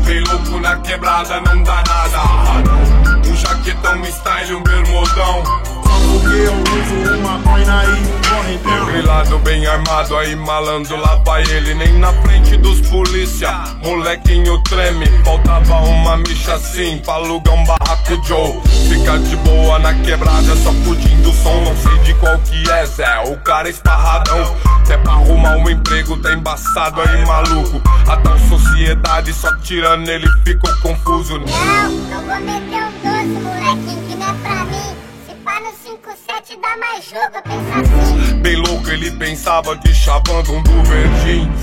Bem 0.04 0.20
louco 0.20 0.58
na 0.60 0.76
quebrada, 0.76 1.40
não 1.40 1.62
dá 1.62 1.82
nada. 1.86 3.28
Um 3.28 3.36
jaquetão 3.36 4.04
style, 4.04 4.54
um 4.54 4.62
bermudão 4.62 5.79
Porque 6.12 6.36
eu 6.36 6.54
uso 6.54 7.18
uma 7.18 7.38
coina 7.40 7.82
e 7.84 8.28
corre 8.28 8.54
então. 8.54 8.86
Grilado 8.86 9.38
bem 9.40 9.66
armado, 9.66 10.16
aí 10.16 10.34
malandro 10.36 10.96
lá 10.96 11.16
vai 11.24 11.42
ele 11.42 11.74
Nem 11.74 11.98
na 11.98 12.12
frente 12.22 12.56
dos 12.56 12.80
polícia, 12.88 13.50
molequinho 13.82 14.62
treme 14.64 15.06
Faltava 15.24 15.76
uma 15.82 16.16
micha 16.16 16.54
assim, 16.54 16.98
pra 16.98 17.14
alugar 17.14 17.54
um 17.54 17.64
barraco 17.64 18.20
Joe 18.26 18.60
Fica 18.88 19.18
de 19.18 19.36
boa 19.36 19.78
na 19.78 19.94
quebrada, 19.94 20.56
só 20.56 20.72
curtindo 20.84 21.30
o 21.30 21.34
som 21.34 21.62
Não 21.62 21.76
sei 21.76 21.98
de 21.98 22.14
qual 22.14 22.38
que 22.38 22.70
é, 22.70 22.86
Zé, 22.86 23.20
o 23.26 23.36
cara 23.38 23.68
é 23.68 23.70
esparradão 23.70 24.56
Se 24.84 24.92
é 24.92 24.96
pra 24.96 25.12
arrumar 25.12 25.56
um 25.56 25.70
emprego, 25.70 26.16
tá 26.16 26.32
embaçado 26.32 27.00
aí 27.00 27.24
maluco 27.24 27.80
A 28.08 28.16
tal 28.16 28.38
sociedade 28.38 29.32
só 29.32 29.54
tirando 29.58 30.08
ele 30.08 30.28
ficou 30.44 30.74
confuso 30.82 31.38
Não, 31.38 31.46
eu 31.46 32.20
vou 32.26 32.40
meter 32.40 32.82
um 32.82 32.90
doce, 33.02 33.40
molequinho, 33.44 34.08
que 34.08 34.16
não 34.16 34.28
é 34.28 34.34
pra 34.34 34.64
mim. 34.64 34.99
Se 35.70 35.90
pá 35.90 36.34
no 36.50 36.52
5-7 36.52 36.60
dá 36.60 36.76
mais 36.76 37.04
jogo, 37.04 37.30
eu 37.34 37.42
penso 37.42 37.72
assim. 37.74 38.34
Bem 38.40 38.56
louco 38.56 38.90
ele 38.90 39.10
pensava 39.12 39.76
de 39.76 39.94
chavando 39.94 40.52
um 40.52 40.62
do 40.62 40.82
verdinho 40.82 41.54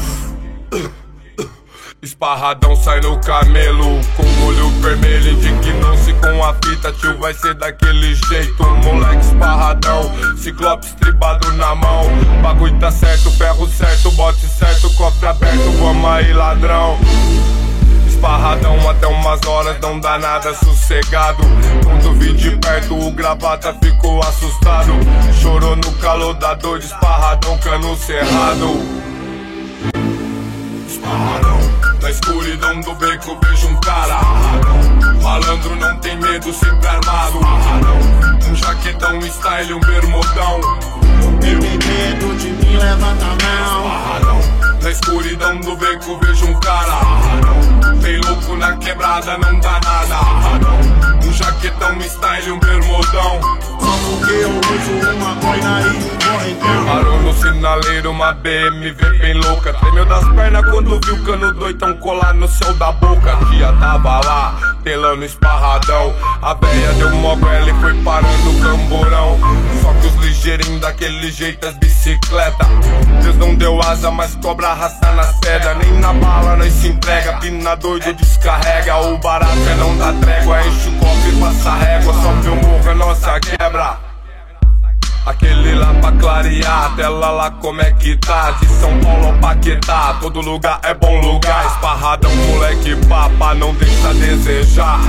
Esparradão 2.01 2.75
sai 2.75 3.01
no 3.01 3.19
camelo 3.19 3.99
Com 4.15 4.45
olho 4.45 4.69
vermelho 4.81 5.31
Indignou-se 5.31 6.13
com 6.13 6.43
a 6.43 6.53
fita 6.53 6.91
Tio 6.93 7.17
vai 7.17 7.33
ser 7.33 7.55
daquele 7.55 8.15
jeito. 8.15 8.63
Moleque 8.63 9.25
esparradão 9.25 10.37
Ciclope 10.37 10.85
estribado 10.85 11.51
na 11.53 11.75
mão. 11.75 12.03
Bagulho 12.41 12.79
tá 12.79 12.91
certo, 12.91 13.31
ferro 13.31 13.67
certo 13.67 14.11
Bote 14.11 14.47
certo, 14.47 14.89
cofre 14.93 15.27
aberto 15.27 15.71
Vamos 15.79 16.09
aí 16.09 16.31
ladrão 16.33 16.97
Esparradão 18.17 18.89
até 18.89 19.05
umas 19.05 19.39
horas, 19.45 19.79
não 19.79 19.99
dá 19.99 20.17
nada 20.17 20.51
sossegado. 20.55 21.43
Quando 21.83 22.13
vi 22.15 22.33
de 22.33 22.49
perto, 22.57 22.97
o 22.97 23.11
gravata 23.11 23.77
ficou 23.79 24.19
assustado. 24.23 24.91
Chorou 25.39 25.75
no 25.75 25.91
calor 25.99 26.33
da 26.33 26.55
dor 26.55 26.79
esparradão, 26.79 27.55
cano 27.59 27.95
cerrado. 27.95 28.81
Esparradão. 30.87 31.59
Na 32.01 32.09
escuridão 32.09 32.79
do 32.81 32.95
beco 32.95 33.37
vejo 33.43 33.67
um 33.67 33.79
cara. 33.81 34.19
Malandro 35.21 35.75
não 35.75 35.95
tem 35.99 36.17
medo, 36.17 36.51
sempre 36.51 36.87
armado. 36.87 37.39
Um 38.49 38.55
jaquetão 38.55 39.21
style, 39.21 39.75
um 39.75 39.79
bermudão. 39.79 40.59
Tem 41.39 41.55
medo 41.55 42.35
de 42.35 42.47
mim, 42.47 42.77
levanta 42.77 43.25
a 43.25 44.25
mão. 44.25 44.46
Na 44.87 44.91
escuridão 44.91 45.59
do 45.59 45.75
beco 45.75 46.17
vejo 46.17 46.45
um 46.45 46.57
cara. 46.61 47.01
Bem 48.01 48.21
louco 48.21 48.55
na 48.55 48.77
quebrada, 48.77 49.37
não 49.37 49.59
dá 49.59 49.81
nada. 49.81 51.25
Um 51.25 51.33
jaquetão 51.33 51.99
style, 51.99 52.51
um 52.53 52.57
bermudão 52.57 53.41
Porque 53.77 54.31
eu 54.31 54.49
uso 54.49 55.15
uma 55.15 55.35
coina 55.35 55.81
e 55.81 56.17
então. 56.49 56.85
Parou 56.85 57.21
no 57.21 57.33
sinaleiro, 57.33 58.11
uma 58.11 58.33
BMW 58.33 58.93
bem 59.19 59.33
louca. 59.33 59.73
Tremeu 59.73 60.05
das 60.05 60.27
pernas 60.29 60.65
quando 60.69 60.99
viu 61.03 61.15
o 61.15 61.23
cano 61.23 61.53
doitão 61.53 61.93
colar 61.97 62.33
no 62.33 62.47
céu 62.47 62.73
da 62.75 62.91
boca. 62.91 63.37
Tia 63.49 63.73
tava 63.73 64.19
lá, 64.25 64.75
telando 64.83 65.25
esparradão. 65.25 66.13
A 66.41 66.53
véia 66.53 66.93
deu 66.93 67.11
moguela 67.15 67.69
e 67.69 67.73
foi 67.81 67.93
parando 68.03 68.49
o 68.49 68.61
camborão 68.61 69.37
Só 69.81 69.93
que 69.93 70.07
os 70.07 70.15
ligeirinhos 70.23 70.81
daquele 70.81 71.31
jeito 71.31 71.67
as 71.67 71.75
bicicleta. 71.75 72.65
Deus 73.21 73.35
não 73.37 73.55
deu 73.55 73.79
asa, 73.81 74.09
mas 74.11 74.35
cobra 74.35 74.69
arrasta 74.69 75.11
na 75.11 75.23
seda. 75.23 75.73
Nem 75.75 75.99
na 75.99 76.13
bala 76.13 76.55
nós 76.55 76.71
se 76.71 76.87
entrega, 76.87 77.37
pina 77.39 77.75
doido 77.75 78.13
descarrega. 78.13 78.97
O 78.97 79.17
barato 79.17 79.57
é 79.69 79.75
não 79.75 79.97
dar 79.97 80.13
trégua, 80.13 80.65
enche 80.65 80.89
o 80.89 80.91
copo 80.93 81.27
e 81.27 81.39
passa 81.39 81.71
régua. 81.75 82.13
Só 82.13 82.47
eu 82.47 82.55
morro 82.55 82.89
é 82.89 82.93
nossa 82.93 83.39
quebra. 83.67 83.97
Aquele 85.25 85.75
lá 85.75 85.93
pra 85.95 86.13
clarear, 86.13 86.95
tela 86.95 87.29
lá 87.31 87.51
como 87.51 87.81
é 87.81 87.91
que 87.91 88.15
tá. 88.15 88.51
De 88.51 88.65
São 88.67 88.97
Paulo 89.01 89.27
ao 89.27 89.33
Paquetá, 89.39 90.15
todo 90.21 90.39
lugar 90.39 90.79
é 90.83 90.93
bom 90.93 91.19
lugar. 91.19 91.65
Esparradão, 91.65 92.33
moleque 92.33 92.95
papa, 93.07 93.53
não 93.53 93.73
deixa 93.73 94.09
a 94.09 94.13
desejar. 94.13 94.99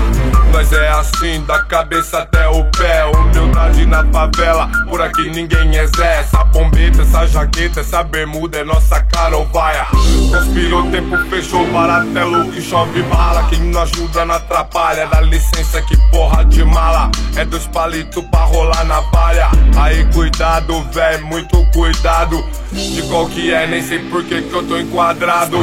Nós 0.53 0.73
é 0.73 0.89
assim, 0.89 1.41
da 1.45 1.63
cabeça 1.63 2.19
até 2.19 2.49
o 2.49 2.65
pé. 2.65 3.05
Humildade 3.05 3.68
favela, 4.05 4.71
por 4.89 5.01
aqui 5.01 5.31
ninguém 5.31 5.77
é 5.77 5.87
Zé 5.87 6.21
Essa 6.21 6.45
bombeta, 6.45 7.03
essa 7.03 7.27
jaqueta, 7.27 7.81
essa 7.81 8.03
bermuda 8.03 8.59
é 8.59 8.65
nossa 8.65 9.01
carovaia 9.03 9.87
Conspirou, 10.31 10.91
tempo 10.91 11.17
fechou, 11.31 11.67
baratelo 11.73 12.51
que 12.53 12.61
chove 12.61 13.03
bala. 13.03 13.45
Quem 13.49 13.61
não 13.61 13.83
ajuda 13.83 14.25
não 14.25 14.35
atrapalha, 14.35 15.07
dá 15.07 15.21
licença 15.21 15.81
que 15.83 15.97
porra 16.11 16.45
de 16.45 16.63
mala. 16.65 17.11
É 17.37 17.45
dois 17.45 17.67
palitos 17.67 18.23
pra 18.25 18.41
rolar 18.41 18.85
na 18.85 19.01
palha 19.03 19.49
Aí 19.77 20.05
cuidado, 20.13 20.85
véi, 20.93 21.19
muito 21.19 21.65
cuidado. 21.73 22.45
De 22.73 23.03
qual 23.03 23.27
que 23.27 23.53
é, 23.53 23.67
nem 23.67 23.83
sei 23.83 23.99
por 24.11 24.23
que 24.25 24.43
que 24.43 24.53
eu 24.53 24.67
tô 24.67 24.77
enquadrado. 24.79 25.57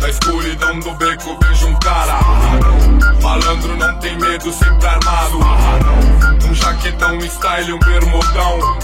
Na 0.00 0.08
escuridão 0.08 0.78
do 0.78 0.92
beco 0.92 1.38
vejo 1.42 1.66
um 1.66 1.74
cara 1.80 2.18
Malandro 3.22 3.76
não 3.76 3.94
tem 3.98 4.16
medo, 4.18 4.52
sempre 4.52 4.86
armado. 4.86 5.38
Um 6.48 6.54
jaquetão 6.54 7.20
style, 7.20 7.72
um 7.72 7.78
bermudão. 7.78 8.78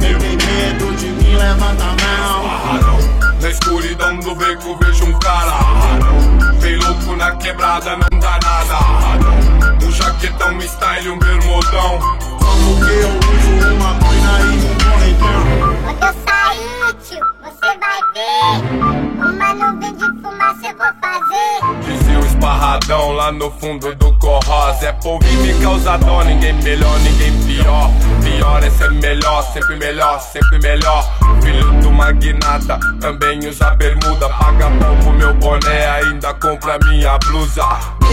Quem 0.00 0.16
tem 0.18 0.36
medo 0.36 0.96
de 0.96 1.06
mim, 1.06 1.36
levanta 1.36 1.84
a 1.84 1.96
mão. 1.96 2.98
Na 3.40 3.50
escuridão 3.50 4.18
do 4.18 4.34
beco 4.34 4.76
vejo 4.80 5.04
um 5.04 5.18
cara. 5.18 5.58
Bem 6.60 6.76
louco 6.76 7.16
na 7.16 7.36
quebrada, 7.36 7.96
não 7.96 8.18
dá 8.18 8.38
nada. 8.42 8.78
Um 9.84 9.92
jaquetão 9.92 10.60
style, 10.60 11.10
um 11.10 11.18
bermudão. 11.18 11.98
Porque 12.38 12.92
eu 12.92 13.10
uso 13.10 13.74
uma 13.74 13.94
coina 13.94 14.40
e 14.42 14.84
corre 14.84 15.10
então. 15.10 15.38
Quando 15.84 16.02
eu 16.02 16.14
sair, 16.26 16.94
tio, 17.04 17.35
você 17.56 17.78
vai 17.78 18.00
ver. 18.12 19.16
Uma 19.16 19.54
nuvem 19.54 19.94
de 19.94 20.04
fumaça 20.20 20.66
eu 20.66 20.76
vou 20.76 20.86
fazer. 21.00 21.98
Dizia 21.98 22.18
o 22.18 22.26
esparradão 22.26 23.12
lá 23.12 23.32
no 23.32 23.50
fundo 23.50 23.94
do 23.94 24.12
corroz 24.18 24.82
É 24.82 24.92
polvilho 24.92 25.46
e 25.46 25.62
causa 25.62 25.96
dó, 25.98 26.22
ninguém 26.22 26.52
melhor, 26.62 26.98
ninguém 27.00 27.32
pior. 27.44 27.90
Pior 28.22 28.62
é 28.62 28.70
ser 28.70 28.90
melhor, 28.90 29.42
sempre 29.52 29.76
melhor, 29.76 30.20
sempre 30.20 30.58
melhor. 30.58 31.10
Filho 31.42 31.72
do 31.80 31.90
magnata, 31.90 32.78
também 33.00 33.38
usa 33.48 33.70
bermuda. 33.70 34.28
Paga 34.28 34.70
pau 34.78 34.96
pro 34.96 35.12
meu 35.12 35.34
boné, 35.34 35.88
ainda 35.88 36.34
compra 36.34 36.78
minha 36.84 37.18
blusa. 37.18 37.64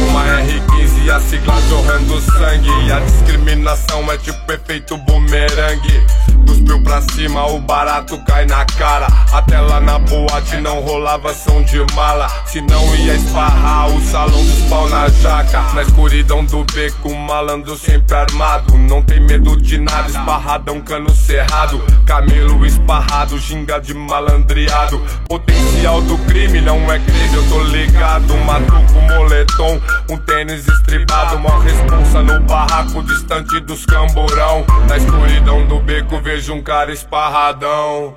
Uma 0.09 0.23
R15 0.23 1.05
e 1.05 1.11
a 1.11 1.19
sigla 1.19 1.61
jorrando 1.69 2.21
sangue. 2.21 2.69
E 2.85 2.91
a 2.91 2.99
discriminação 2.99 4.09
é 4.11 4.17
tipo 4.17 4.51
efeito 4.51 4.97
bumerangue. 4.97 6.05
Cuspiu 6.47 6.81
pra 6.83 7.01
cima, 7.01 7.45
o 7.47 7.59
barato 7.59 8.17
cai 8.25 8.45
na 8.45 8.65
cara 8.65 9.07
Até 9.34 9.59
lá 9.59 9.79
na 9.79 9.97
boate 9.97 10.57
não 10.57 10.79
rolava 10.81 11.34
som 11.34 11.63
de 11.63 11.84
mala. 11.95 12.29
Se 12.45 12.61
não 12.61 12.95
ia 12.97 13.15
esparrar 13.15 13.89
o 13.89 13.99
salão 13.99 14.45
dos 14.45 14.61
pau 14.69 14.88
na 14.88 15.09
jaca. 15.09 15.59
Na 15.73 15.81
escuridão 15.81 16.45
do 16.45 16.63
beco, 16.65 17.11
malandro 17.15 17.75
sempre 17.75 18.15
armado. 18.15 18.77
Não 18.77 19.01
tem 19.01 19.19
medo 19.19 19.59
de 19.59 19.79
nada, 19.79 20.07
esparradão, 20.07 20.79
cano 20.81 21.09
cerrado. 21.09 21.84
Camelo 22.05 22.63
esparrado, 22.63 23.39
ginga 23.39 23.81
de 23.81 23.95
malandreado. 23.95 25.01
Potencial 25.27 25.99
do 26.01 26.15
crime 26.27 26.61
não 26.61 26.77
é 26.91 26.99
crime, 26.99 27.34
eu 27.34 27.49
tô 27.49 27.63
ligado. 27.63 28.38
Matuco, 28.45 29.01
moletom, 29.09 29.81
um 30.11 30.17
tênis 30.17 30.67
estribado. 30.67 31.39
Mó 31.39 31.57
responsa 31.57 32.21
no 32.21 32.39
barraco, 32.41 33.01
distante 33.01 33.59
dos 33.61 33.84
camburão. 33.84 34.63
Na 34.88 34.95
escuridão 34.95 35.65
do 35.65 35.79
beco 35.79 36.21
vejo 36.21 36.53
um 36.53 36.61
cara 36.61 36.93
Esparradão 36.93 38.15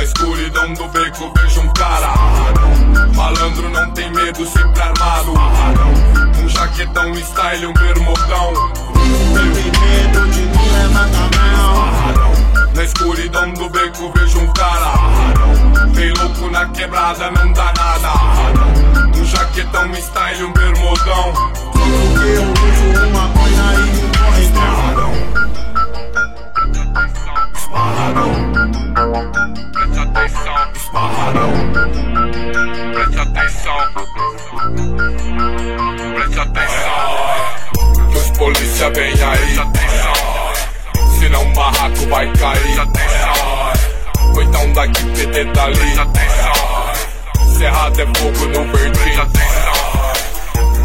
Na 0.00 0.04
escuridão 0.04 0.72
do 0.72 0.88
beco 0.88 1.30
vejo 1.36 1.60
um 1.60 1.68
cara 1.74 2.14
Malandro 3.14 3.68
não 3.68 3.90
tem 3.90 4.10
medo, 4.10 4.46
sempre 4.46 4.80
armado. 4.80 5.34
Um 6.42 6.48
jaquetão 6.48 7.14
style, 7.16 7.66
um 7.66 7.74
bermudão. 7.74 8.52
Não 8.54 9.52
tem 9.52 9.64
medo 9.64 10.26
de 10.30 10.40
não 10.40 10.72
levar 10.72 11.06
caminhão. 11.10 12.72
Na 12.74 12.82
escuridão 12.82 13.52
do 13.52 13.68
beco 13.68 14.10
vejo 14.16 14.38
um 14.38 14.50
cara. 14.54 14.94
Bem 15.94 16.14
louco 16.14 16.48
na 16.48 16.66
quebrada, 16.70 17.30
não 17.32 17.52
dá 17.52 17.70
nada. 17.76 19.18
Um 19.18 19.24
jaquetão 19.26 19.92
style, 19.96 20.44
um 20.44 20.52
bermudão. 20.54 21.34
Porque 21.72 22.26
eu 22.26 22.44
uso 22.44 23.06
uma 23.06 23.28
coisa 23.38 23.74
e 23.74 24.02
um 24.02 24.10
correntão. 24.12 25.19
Esparradão. 27.54 28.32
Preste 29.72 29.98
atenção, 30.00 30.72
esparradão. 30.74 31.52
Preste 32.92 33.18
atenção. 33.20 33.78
Preste 36.14 36.40
atenção. 36.40 38.10
Que 38.10 38.16
os 38.18 38.30
polícia 38.38 38.90
vem 38.90 39.12
aí. 39.22 39.54
Senão 41.18 41.42
o 41.42 41.52
barraco 41.52 42.06
vai 42.08 42.32
cair. 42.32 42.80
Atenção. 42.80 43.72
Então 44.42 44.72
daqui 44.72 45.04
PT 45.04 45.44
dali. 45.44 45.98
Atenção. 45.98 46.52
Cerrado 47.58 48.00
é 48.00 48.06
fogo 48.06 48.46
no 48.46 48.72
verdinho. 48.72 49.22
Atenção. 49.22 49.72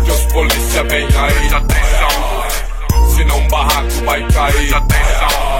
Que 0.04 0.12
os 0.12 0.26
polícia 0.34 0.84
vem 0.84 1.06
aí. 1.06 1.54
Atenção. 1.54 3.16
Senão 3.16 3.40
o 3.40 3.48
barraco 3.48 4.06
vai 4.06 4.22
cair. 4.28 4.76
Atenção. 4.76 5.55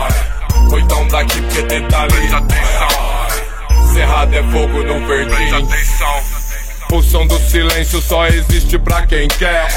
Então 0.78 1.08
daqui 1.08 1.42
PT 1.42 1.80
dali. 1.82 2.14
Preste 2.14 2.36
atenção. 2.36 3.94
Cerrado 3.94 4.34
é 4.34 4.44
fogo 4.44 4.84
no 4.84 5.08
verdinho. 5.08 5.58
atenção. 5.58 6.36
O 6.92 7.02
som 7.02 7.26
do 7.26 7.40
silêncio 7.40 8.02
só 8.02 8.28
existe 8.28 8.78
pra 8.78 9.06
quem 9.08 9.28
quer. 9.28 9.68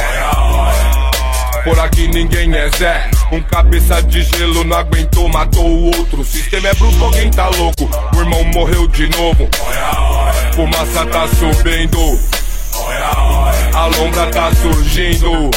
Por 1.64 1.78
aqui 1.80 2.07
ninguém 2.09 2.55
é 2.55 2.68
Zé. 2.70 3.11
Um 3.32 3.41
cabeça 3.41 4.03
de 4.03 4.22
gelo 4.22 4.64
não 4.64 4.76
aguentou, 4.76 5.28
matou 5.28 5.66
o 5.66 5.84
outro. 5.86 6.20
O 6.20 6.24
sistema 6.24 6.68
é 6.68 6.74
bruto, 6.74 7.05
alguém 7.05 7.30
tá 7.30 7.49
louco. 7.49 7.89
O 8.14 8.20
irmão 8.20 8.45
morreu 8.45 8.86
de 8.89 9.09
novo. 9.16 9.49
Fumaça 10.55 11.07
tá 11.07 11.26
subindo. 11.28 11.99
A 13.74 13.86
lombra 13.86 14.26
tá 14.30 14.51
surgindo. 14.55 15.51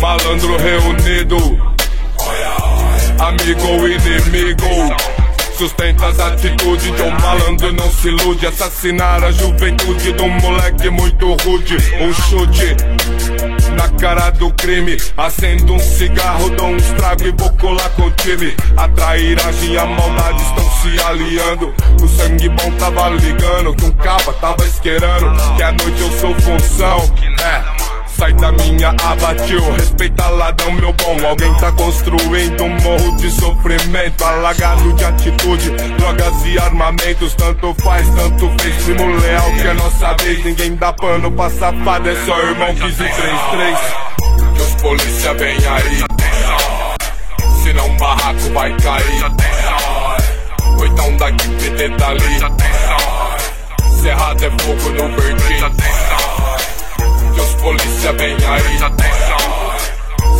Malandro 0.00 0.56
reunido. 0.56 1.73
Amigo 3.18 3.66
ou 3.66 3.88
inimigo. 3.88 4.64
Sustenta 5.56 6.08
as 6.08 6.18
atitudes 6.18 6.94
de 6.96 7.02
um 7.02 7.10
malandro, 7.10 7.72
não 7.72 7.90
se 7.90 8.08
ilude. 8.08 8.46
Assassinar 8.46 9.22
a 9.22 9.30
juventude 9.30 10.12
de 10.12 10.22
um 10.22 10.28
moleque 10.40 10.90
muito 10.90 11.32
rude. 11.44 11.76
Um 12.00 12.12
chute 12.12 12.76
na 13.76 13.88
cara 13.90 14.30
do 14.30 14.52
crime. 14.54 14.96
Acendo 15.16 15.74
um 15.74 15.78
cigarro, 15.78 16.50
dou 16.50 16.66
um 16.66 16.76
estrago 16.76 17.24
e 17.24 17.32
vou 17.32 17.50
colar 17.52 17.88
com 17.90 18.02
o 18.02 18.10
time. 18.12 18.52
A 18.76 18.88
trairagem 18.88 19.72
e 19.72 19.78
a 19.78 19.86
maldade 19.86 20.42
estão 20.42 20.70
se 20.82 21.00
aliando. 21.02 21.74
O 22.02 22.08
sangue 22.08 22.48
bom 22.48 22.70
tava 22.72 23.10
ligando, 23.10 23.74
que 23.76 23.84
um 23.84 23.92
caba 23.92 24.32
tava 24.34 24.64
esquerando. 24.64 25.30
Que 25.56 25.62
à 25.62 25.70
noite 25.70 26.00
eu 26.00 26.10
sou 26.18 26.34
função. 26.40 27.14
É. 27.40 27.73
Sai 28.16 28.32
da 28.34 28.52
minha 28.52 28.90
aba, 28.90 29.34
tio, 29.34 29.72
respeita 29.72 30.28
ladrão, 30.28 30.70
meu 30.72 30.92
bom. 30.92 31.16
Alguém 31.26 31.52
tá 31.54 31.72
construindo 31.72 32.62
um 32.62 32.80
morro 32.80 33.16
de 33.16 33.30
sofrimento, 33.30 34.24
alagado 34.24 34.92
de 34.92 35.04
atitude, 35.04 35.70
drogas 35.70 36.46
e 36.46 36.58
armamentos. 36.58 37.34
Tanto 37.34 37.74
faz, 37.82 38.08
tanto 38.10 38.50
fez, 38.60 38.76
primo 38.84 39.16
leal 39.16 39.52
que 39.52 39.66
é 39.66 39.74
nossa 39.74 40.14
vez. 40.22 40.44
Ninguém 40.44 40.76
dá 40.76 40.92
pano 40.92 41.30
pra 41.32 41.50
safada, 41.50 42.10
é 42.10 42.24
só 42.24 42.38
irmão 42.38 42.72
1533. 42.72 43.78
Que 44.54 44.62
os 44.62 44.74
polícia 44.80 45.34
vem 45.34 45.56
aí, 45.66 46.04
senão 47.64 47.86
o 47.86 47.96
barraco 47.96 48.50
vai 48.52 48.72
cair. 48.76 49.24
Então 50.84 51.16
daqui 51.16 51.48
PT 51.48 51.88
dali. 51.88 52.38
Cerrado 54.00 54.44
é 54.44 54.50
fogo 54.50 54.90
no 54.90 55.20
verdinho. 55.20 56.03
Que 57.34 57.40
os 57.40 57.54
polícia 57.54 58.12
vem 58.12 58.34
aí. 58.34 58.78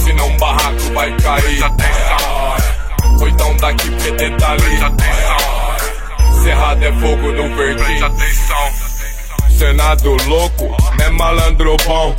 Senão 0.04 0.28
o 0.28 0.38
barraco 0.38 0.92
vai 0.94 1.12
cair. 1.16 1.64
Ou 3.20 3.28
então 3.28 3.56
daqui 3.56 3.90
PT 3.90 4.30
dali 4.30 4.78
Cerrado 6.42 6.84
é 6.84 6.92
fogo 6.92 7.32
no 7.32 7.56
verdinho 7.56 8.14
Senado 9.58 10.16
louco, 10.26 10.76
é 11.00 11.10
malandro 11.10 11.76
bom? 11.86 12.14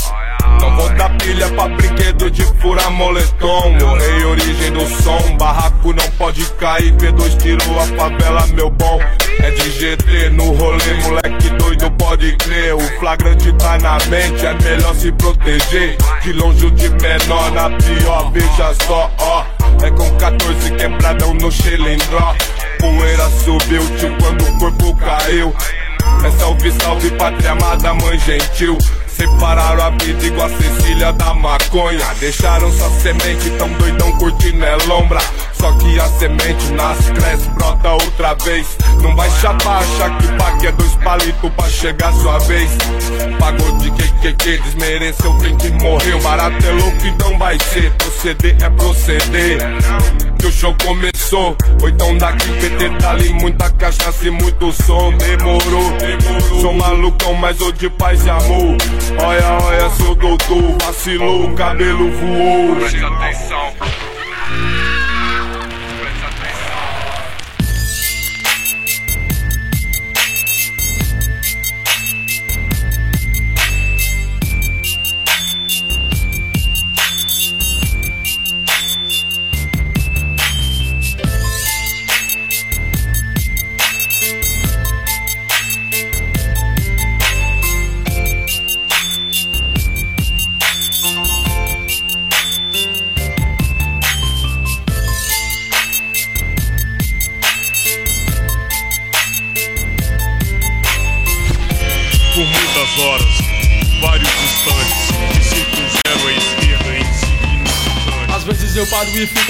Não 0.59 0.75
vou 0.75 0.89
dar 0.95 1.15
pilha 1.17 1.47
pra 1.49 1.67
brinquedo 1.67 2.31
de 2.31 2.43
furar 2.59 2.89
moletom. 2.91 3.77
Morrei 3.79 4.25
origem 4.25 4.71
do 4.71 4.85
som, 5.03 5.37
barraco 5.37 5.93
não 5.93 6.09
pode 6.17 6.45
cair 6.53 6.93
P2 6.93 7.37
tirou 7.37 7.79
a 7.79 7.85
favela, 7.87 8.47
meu 8.47 8.69
bom 8.69 8.99
É 9.45 9.51
de 9.51 9.69
GT 9.69 10.29
no 10.31 10.53
rolê, 10.53 10.93
moleque 11.03 11.49
doido 11.59 11.91
pode 11.91 12.35
crer. 12.37 12.73
O 12.73 12.99
flagrante 12.99 13.53
tá 13.53 13.77
na 13.77 13.99
mente, 14.09 14.43
é 14.43 14.55
melhor 14.55 14.95
se 14.95 15.11
proteger. 15.11 15.95
De 16.23 16.33
longe 16.33 16.65
o 16.65 16.71
de 16.71 16.89
menor, 16.89 17.51
na 17.51 17.69
pior, 17.69 18.31
veja 18.31 18.73
só, 18.87 19.11
ó. 19.19 19.45
É 19.83 19.91
com 19.91 20.09
14 20.17 20.71
quebradão 20.71 21.33
no 21.35 21.51
cilindró 21.51 22.33
Poeira 22.79 23.29
subiu, 23.43 23.85
tio, 23.99 24.17
quando 24.19 24.41
o 24.47 24.57
corpo 24.57 24.95
caiu. 24.95 25.53
É 26.25 26.31
salve, 26.39 26.71
salve, 26.81 27.11
pátria 27.11 27.51
amada, 27.51 27.93
mãe 27.93 28.17
gentil 28.17 28.79
Separaram 29.15 29.81
a 29.81 29.89
vida 29.91 30.25
igual 30.25 30.47
a 30.47 30.49
Cecília 30.49 31.13
da 31.13 31.33
maconha. 31.33 32.05
Deixaram 32.19 32.69
sua 32.71 32.89
semente 32.89 33.49
tão 33.51 33.69
doidão 33.73 34.11
curtindo 34.17 34.63
é 34.65 34.75
lombra. 34.87 35.19
Só 35.53 35.71
que 35.73 35.97
a 35.97 36.07
semente 36.07 36.71
nasce, 36.73 37.11
cresce, 37.13 37.49
brota 37.51 37.91
outra 37.91 38.33
vez. 38.43 38.67
Não 39.01 39.15
vai 39.15 39.29
chapar, 39.39 39.81
achar 39.81 40.17
que 40.17 40.27
pague 40.33 40.67
é 40.67 40.71
dois 40.73 40.95
palitos 40.95 41.51
pra 41.55 41.69
chegar 41.69 42.11
sua 42.13 42.39
vez. 42.39 42.69
Pagou 43.39 43.77
de 43.77 43.91
que 43.91 44.05
que 44.19 44.33
que 44.33 44.57
desmereceu, 44.57 45.33
tem 45.39 45.55
que 45.55 45.71
morrer 45.71 46.15
O 46.15 46.21
barato 46.21 46.65
é 46.65 46.71
louco, 46.71 47.07
então 47.07 47.37
vai 47.37 47.57
ser. 47.71 47.91
Proceder 47.93 48.57
é 48.61 48.69
proceder 48.69 50.34
que 50.39 50.47
o 50.47 50.51
show 50.51 50.75
começou. 50.83 51.55
Ou 51.81 51.89
então 51.89 52.17
daqui 52.17 52.47
PT 52.59 52.89
dali, 52.99 53.33
muita 53.33 53.69
cachaça 53.71 54.27
e 54.27 54.31
muito 54.31 54.71
som. 54.71 55.11
Demorou, 55.17 55.91
demorou. 55.97 56.61
Sou 56.61 56.73
malucão, 56.73 57.33
mas 57.35 57.57
de 57.77 57.89
paz 57.89 58.25
e 58.25 58.29
amor. 58.29 58.77
Olha, 59.19 59.57
olha, 59.63 59.89
seu 59.91 60.15
doutor, 60.15 60.77
vacilou, 60.83 61.45
o 61.45 61.55
cabelo 61.55 62.11
voou. 62.11 62.75
Preste 62.75 63.03
atenção. 63.03 63.73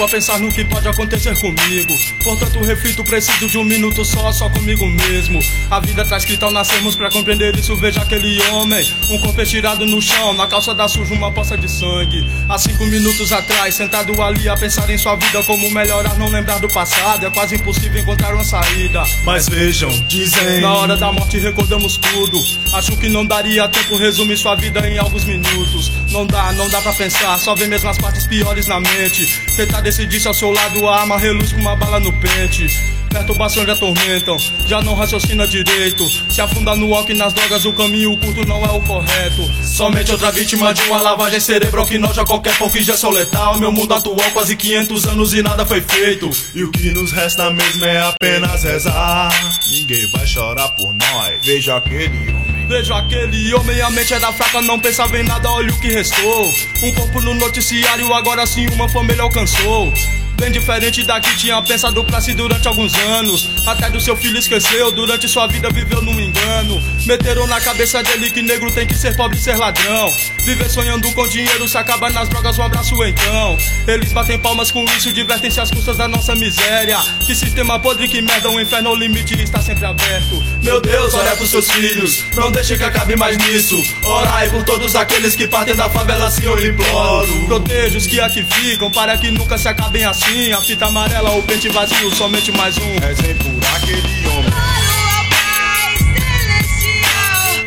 Pensar 0.08 0.38
no 0.38 0.52
que 0.52 0.64
pode 0.64 0.88
acontecer 0.88 1.34
comigo. 1.40 1.96
Portanto, 2.22 2.60
reflito, 2.60 3.04
preciso 3.04 3.48
de 3.48 3.58
um 3.58 3.64
minuto 3.64 4.04
só, 4.04 4.32
só 4.32 4.48
comigo 4.48 4.86
mesmo. 4.86 5.40
A 5.70 5.80
vida 5.80 6.04
tá 6.04 6.16
escrita 6.16 6.46
ao 6.46 6.52
nascermos 6.52 6.94
pra 6.94 7.10
compreender 7.10 7.56
isso. 7.56 7.76
Veja 7.76 8.02
aquele 8.02 8.40
homem, 8.48 8.86
um 9.10 9.18
corpo 9.18 9.40
estirado 9.40 9.84
no 9.86 10.00
chão, 10.00 10.32
na 10.34 10.46
calça 10.46 10.74
da 10.74 10.88
suja 10.88 11.14
uma 11.14 11.30
poça 11.32 11.56
de 11.56 11.70
sangue. 11.70 12.26
Há 12.48 12.58
cinco 12.58 12.84
minutos 12.86 13.32
atrás, 13.32 13.74
sentado 13.74 14.20
ali 14.22 14.48
a 14.48 14.56
pensar 14.56 14.88
em 14.90 14.98
sua 14.98 15.16
vida, 15.16 15.42
como 15.44 15.70
melhorar, 15.70 16.16
não 16.18 16.28
lembrar 16.28 16.58
do 16.58 16.68
passado. 16.68 17.26
É 17.26 17.30
quase 17.30 17.56
impossível 17.56 18.00
encontrar 18.00 18.34
uma 18.34 18.44
saída. 18.44 19.04
Mas 19.24 19.48
vejam, 19.48 19.90
dizem. 20.08 20.60
Na 20.60 20.74
hora 20.74 20.96
da 20.96 21.12
morte 21.12 21.38
recordamos 21.38 21.96
tudo. 21.96 22.38
Acho 22.74 22.96
que 22.96 23.08
não 23.08 23.24
daria 23.24 23.68
tempo 23.68 23.96
resumir 23.96 24.36
sua 24.36 24.54
vida 24.54 24.86
em 24.88 24.98
alguns 24.98 25.24
minutos. 25.24 25.90
Não 26.16 26.26
dá, 26.26 26.50
não 26.52 26.66
dá 26.70 26.80
pra 26.80 26.94
pensar, 26.94 27.38
só 27.38 27.54
vem 27.54 27.68
mesmo 27.68 27.90
as 27.90 27.98
partes 27.98 28.26
piores 28.26 28.66
na 28.66 28.80
mente. 28.80 29.26
Tentar 29.54 29.82
decidir 29.82 30.18
se 30.18 30.26
ao 30.26 30.32
seu 30.32 30.50
lado 30.50 30.88
a 30.88 31.00
arma 31.00 31.18
reluz 31.18 31.52
com 31.52 31.60
uma 31.60 31.76
bala 31.76 32.00
no 32.00 32.10
pente. 32.10 32.95
Perturbações 33.16 33.66
lhe 33.66 33.72
atormentam. 33.72 34.36
Já 34.66 34.82
não 34.82 34.94
raciocina 34.94 35.46
direito. 35.46 36.08
Se 36.30 36.40
afunda 36.40 36.74
no 36.74 36.86
e 37.08 37.14
nas 37.14 37.32
drogas, 37.32 37.64
o 37.64 37.72
caminho 37.72 38.16
curto 38.16 38.46
não 38.46 38.64
é 38.64 38.70
o 38.70 38.80
correto. 38.80 39.42
Somente 39.62 40.10
outra 40.12 40.30
vítima 40.30 40.72
de 40.74 40.82
uma 40.82 41.00
lavagem 41.00 41.40
cerebral 41.40 41.86
que 41.86 41.98
noja 41.98 42.24
qualquer 42.24 42.56
pouco 42.58 42.76
injeção 42.76 43.10
letal. 43.10 43.58
Meu 43.58 43.72
mundo 43.72 43.94
atual, 43.94 44.30
quase 44.32 44.56
500 44.56 45.06
anos 45.06 45.34
e 45.34 45.42
nada 45.42 45.64
foi 45.64 45.80
feito. 45.80 46.30
E 46.54 46.64
o 46.64 46.70
que 46.70 46.90
nos 46.90 47.12
resta 47.12 47.50
mesmo 47.50 47.84
é 47.84 48.00
apenas 48.00 48.62
rezar. 48.62 49.30
Ninguém 49.70 50.06
vai 50.10 50.26
chorar 50.26 50.68
por 50.70 50.94
nós. 50.94 51.44
Veja 51.44 51.76
aquele 51.76 52.30
homem. 52.30 52.66
Vejo 52.68 52.92
aquele 52.94 53.54
homem, 53.54 53.80
a 53.80 53.90
mente 53.90 54.12
era 54.12 54.32
fraca, 54.32 54.60
não 54.60 54.80
pensava 54.80 55.16
em 55.16 55.22
nada, 55.22 55.48
olha 55.50 55.70
o 55.70 55.80
que 55.80 55.88
restou. 55.88 56.50
Um 56.82 56.92
corpo 56.92 57.20
no 57.20 57.34
noticiário, 57.34 58.12
agora 58.12 58.44
sim 58.44 58.66
uma 58.70 58.88
família 58.88 59.22
alcançou. 59.22 59.92
Bem 60.36 60.52
diferente 60.52 61.02
da 61.02 61.18
que 61.18 61.34
tinha 61.38 61.60
pensado 61.62 62.04
pra 62.04 62.20
si 62.20 62.34
durante 62.34 62.68
alguns 62.68 62.94
anos. 62.94 63.48
Até 63.66 63.88
do 63.88 63.98
seu 63.98 64.14
filho 64.14 64.38
esqueceu, 64.38 64.92
durante 64.92 65.26
sua 65.26 65.46
vida 65.46 65.70
viveu 65.70 66.02
num 66.02 66.20
engano. 66.20 66.82
Meteram 67.06 67.46
na 67.46 67.58
cabeça 67.58 68.02
dele 68.02 68.30
que 68.30 68.42
negro 68.42 68.70
tem 68.70 68.86
que 68.86 68.94
ser 68.94 69.16
pobre 69.16 69.38
e 69.38 69.40
ser 69.40 69.56
ladrão. 69.56 70.12
Viver 70.44 70.68
sonhando 70.68 71.10
com 71.12 71.26
dinheiro 71.26 71.66
se 71.66 71.78
acaba 71.78 72.10
nas 72.10 72.28
drogas, 72.28 72.58
um 72.58 72.62
abraço 72.62 72.94
então. 73.02 73.56
Eles 73.88 74.12
batem 74.12 74.38
palmas 74.38 74.70
com 74.70 74.84
isso, 74.84 75.12
divertem-se 75.12 75.58
às 75.58 75.70
custas 75.70 75.96
da 75.96 76.06
nossa 76.06 76.34
miséria. 76.34 76.98
Que 77.26 77.34
sistema 77.34 77.78
podre, 77.78 78.06
que 78.06 78.20
merda, 78.20 78.50
o 78.50 78.60
inferno, 78.60 78.90
o 78.90 78.94
limite 78.94 79.40
está 79.42 79.62
sempre 79.62 79.86
aberto. 79.86 80.42
Meu 80.62 80.80
Deus, 80.82 81.14
olha 81.14 81.34
pros 81.34 81.50
seus 81.50 81.70
filhos, 81.70 82.24
não 82.34 82.52
deixe 82.52 82.76
que 82.76 82.84
acabe 82.84 83.16
mais 83.16 83.38
nisso. 83.38 83.82
Orai 84.04 84.50
por 84.50 84.62
todos 84.64 84.94
aqueles 84.94 85.34
que 85.34 85.48
partem 85.48 85.74
da 85.74 85.88
favela, 85.88 86.30
eu 86.42 86.66
imploro. 86.66 87.46
Proteja 87.46 87.96
os 87.96 88.06
que 88.06 88.20
aqui 88.20 88.44
ficam, 88.44 88.90
para 88.90 89.16
que 89.16 89.30
nunca 89.30 89.56
se 89.56 89.68
acabem 89.68 90.04
assim. 90.04 90.25
A 90.26 90.60
fita 90.60 90.86
amarela, 90.86 91.30
o 91.36 91.42
pente 91.44 91.68
vazio, 91.68 92.12
somente 92.12 92.50
mais 92.50 92.76
um. 92.78 92.98
Rezem 92.98 93.36
por 93.36 93.64
aquele 93.76 94.26
homem. 94.26 94.50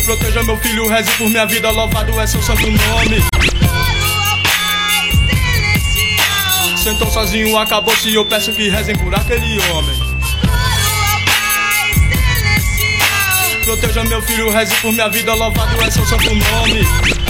Proteja 0.04 0.44
meu 0.44 0.58
filho, 0.58 0.90
reze 0.90 1.10
por 1.12 1.30
minha 1.30 1.46
vida, 1.46 1.72
louvado 1.72 2.20
é 2.20 2.28
seu 2.28 2.44
santo 2.44 2.70
nome. 2.70 3.24
Sentou 6.84 7.10
sozinho, 7.10 7.58
acabou-se, 7.58 8.14
eu 8.14 8.26
peço 8.26 8.52
que 8.52 8.68
rezem 8.68 8.96
por 8.98 9.16
aquele 9.16 9.62
homem. 9.70 9.96
Proteja 13.64 14.04
meu 14.04 14.22
filho, 14.22 14.52
reze 14.52 14.76
por 14.82 14.92
minha 14.92 15.08
vida, 15.08 15.34
louvado 15.34 15.82
é 15.82 15.90
seu 15.90 16.06
santo 16.06 16.36
nome. 16.36 17.29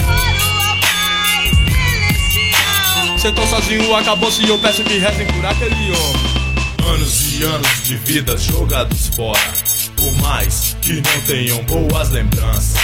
Sentou 3.20 3.46
sozinho, 3.48 3.94
acabou-se, 3.94 4.48
eu 4.48 4.58
peço 4.58 4.82
que 4.82 4.96
rezem 4.96 5.26
por 5.26 5.44
aquele 5.44 5.92
homem. 5.92 6.94
Anos 6.94 7.34
e 7.34 7.42
anos 7.44 7.84
de 7.84 7.94
vida 7.96 8.34
jogados 8.38 9.08
fora. 9.08 9.52
Por 9.94 10.10
mais 10.22 10.74
que 10.80 10.94
não 10.94 11.20
tenham 11.26 11.62
boas 11.64 12.08
lembranças. 12.08 12.80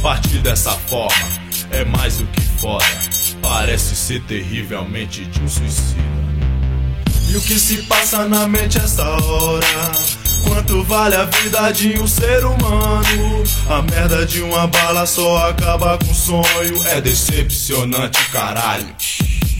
Partir 0.00 0.38
dessa 0.38 0.70
forma 0.70 1.28
é 1.70 1.84
mais 1.84 2.16
do 2.16 2.24
que 2.28 2.40
foda. 2.58 2.82
Parece 3.42 3.94
ser 3.94 4.22
terrivelmente 4.22 5.26
de 5.26 5.40
um 5.42 5.48
suicida. 5.48 6.00
E 7.28 7.36
o 7.36 7.42
que 7.42 7.58
se 7.58 7.82
passa 7.82 8.26
na 8.26 8.48
mente 8.48 8.78
essa 8.78 9.06
hora? 9.06 9.92
Quanto 10.44 10.82
vale 10.84 11.14
a 11.14 11.26
vida 11.26 11.70
de 11.72 12.00
um 12.00 12.06
ser 12.06 12.42
humano? 12.46 13.44
A 13.68 13.82
merda 13.82 14.24
de 14.24 14.40
uma 14.40 14.66
bala 14.66 15.04
só 15.04 15.50
acaba 15.50 15.98
com 15.98 16.14
sonho. 16.14 16.82
É 16.86 17.02
decepcionante, 17.02 18.18
caralho. 18.30 18.94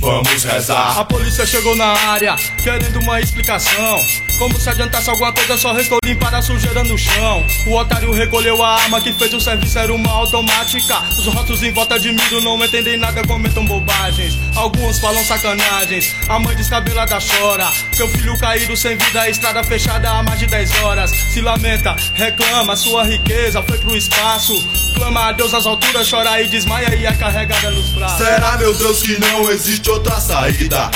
Vamos 0.04 0.44
rezar. 0.44 0.98
A 0.98 1.04
polícia 1.06 1.46
chegou 1.46 1.74
na 1.76 1.86
área, 1.86 2.36
querendo 2.62 3.00
uma 3.00 3.22
explicação. 3.22 4.04
Como 4.38 4.60
se 4.60 4.68
adiantasse 4.68 5.08
alguma 5.08 5.32
coisa, 5.32 5.56
só 5.56 5.72
restou 5.72 5.98
limpar 6.04 6.34
a 6.34 6.42
sujeira 6.42 6.84
no 6.84 6.98
chão. 6.98 7.46
O 7.66 7.74
otário 7.74 8.12
recolheu 8.12 8.62
a 8.62 8.74
arma 8.82 9.00
que 9.00 9.14
fez 9.14 9.32
o 9.32 9.40
serviço, 9.40 9.78
era 9.78 9.94
uma 9.94 10.10
automática. 10.10 11.00
Os 11.18 11.26
rostos 11.26 11.62
em 11.62 11.72
volta 11.72 11.98
de 11.98 12.12
mim 12.12 12.20
não 12.42 12.62
entendem 12.62 12.98
nada, 12.98 13.26
comentam 13.26 13.64
bobagens. 13.64 14.36
Alguns 14.54 14.98
falam 14.98 15.24
sacanagens. 15.24 16.14
A 16.28 16.38
mãe 16.38 16.54
descabelada 16.54 17.16
chora. 17.20 17.72
Seu 17.92 18.06
filho 18.08 18.36
caído 18.38 18.76
sem 18.76 18.98
vida, 18.98 19.22
a 19.22 19.30
estrada 19.30 19.64
fechada 19.64 20.10
há 20.10 20.22
mais 20.22 20.38
de 20.38 20.46
10 20.46 20.82
horas. 20.82 21.10
Se 21.10 21.40
lamenta, 21.40 21.96
reclama, 22.12 22.76
sua 22.76 23.04
riqueza 23.04 23.62
foi 23.62 23.78
pro 23.78 23.96
espaço. 23.96 24.52
Clama 24.96 25.28
a 25.28 25.32
Deus 25.32 25.52
às 25.54 25.66
alturas, 25.66 26.08
chora 26.08 26.40
e 26.40 26.48
desmaia 26.48 26.94
e 26.94 27.06
é 27.06 27.12
carregada 27.12 27.70
nos 27.70 27.88
braços. 27.90 28.18
Será, 28.18 28.56
meu 28.58 28.72
Deus, 28.74 29.02
que 29.02 29.18
não 29.18 29.50
existe 29.50 29.90
outra 29.94 30.20
saída? 30.20 30.90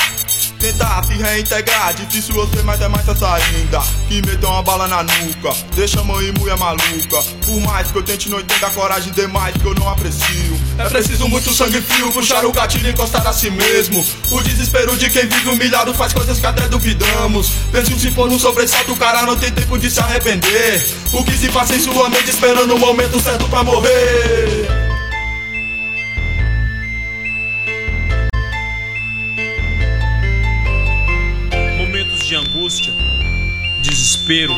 Tentar 0.59 1.05
se 1.05 1.15
reintegrar, 1.15 1.95
difícil 1.95 2.35
você, 2.35 2.61
mas 2.65 2.81
é 2.81 2.89
mais 2.89 3.09
essa 3.09 3.33
ainda. 3.33 3.81
Que 4.09 4.21
meteu 4.27 4.49
uma 4.49 4.63
bala 4.63 4.89
na 4.89 5.05
nuca, 5.05 5.55
deixa 5.77 6.01
a 6.01 6.05
mãe 6.05 6.27
e 6.27 6.33
mulher 6.33 6.57
maluca. 6.59 7.23
Por 7.47 7.61
mais 7.61 7.89
que 7.89 7.97
eu 7.97 8.03
tente, 8.03 8.29
não 8.29 8.41
entenda 8.41 8.67
a 8.67 8.71
coragem 8.71 9.13
demais 9.13 9.57
que 9.57 9.65
eu 9.65 9.75
não 9.75 9.89
aprecio. 9.89 10.61
É 10.79 10.89
preciso 10.89 11.29
muito 11.29 11.55
sangue 11.55 11.81
frio, 11.81 12.11
puxar 12.11 12.45
o 12.45 12.51
gatilho 12.51 12.89
e 12.89 12.91
encostar 12.91 13.25
a 13.25 13.33
si 13.33 13.51
mesmo. 13.51 14.05
O 14.33 14.43
desespero 14.43 14.97
de 14.97 15.09
quem 15.11 15.29
vive 15.29 15.49
humilhado 15.49 15.95
faz 15.95 16.13
coisas 16.13 16.41
que 16.41 16.47
até 16.47 16.67
duvidamos. 16.67 17.53
Penso 17.71 17.97
se 17.97 18.11
for 18.11 18.29
um 18.29 18.39
sobressalto, 18.39 18.93
o 18.93 18.97
cara 18.97 19.23
não 19.23 19.37
tem 19.37 19.53
tempo 19.53 19.79
de 19.79 19.89
se 19.89 20.01
arrepender. 20.01 20.85
O 21.13 21.23
que 21.23 21.39
se 21.39 21.49
passa 21.51 21.77
em 21.77 21.81
sua 21.81 22.09
mente 22.11 22.31
esperando 22.31 22.75
o 22.75 22.79
momento 22.79 23.21
certo 23.21 23.49
pra 23.49 23.63
morrer. 23.63 24.78
Desespero. 34.29 34.55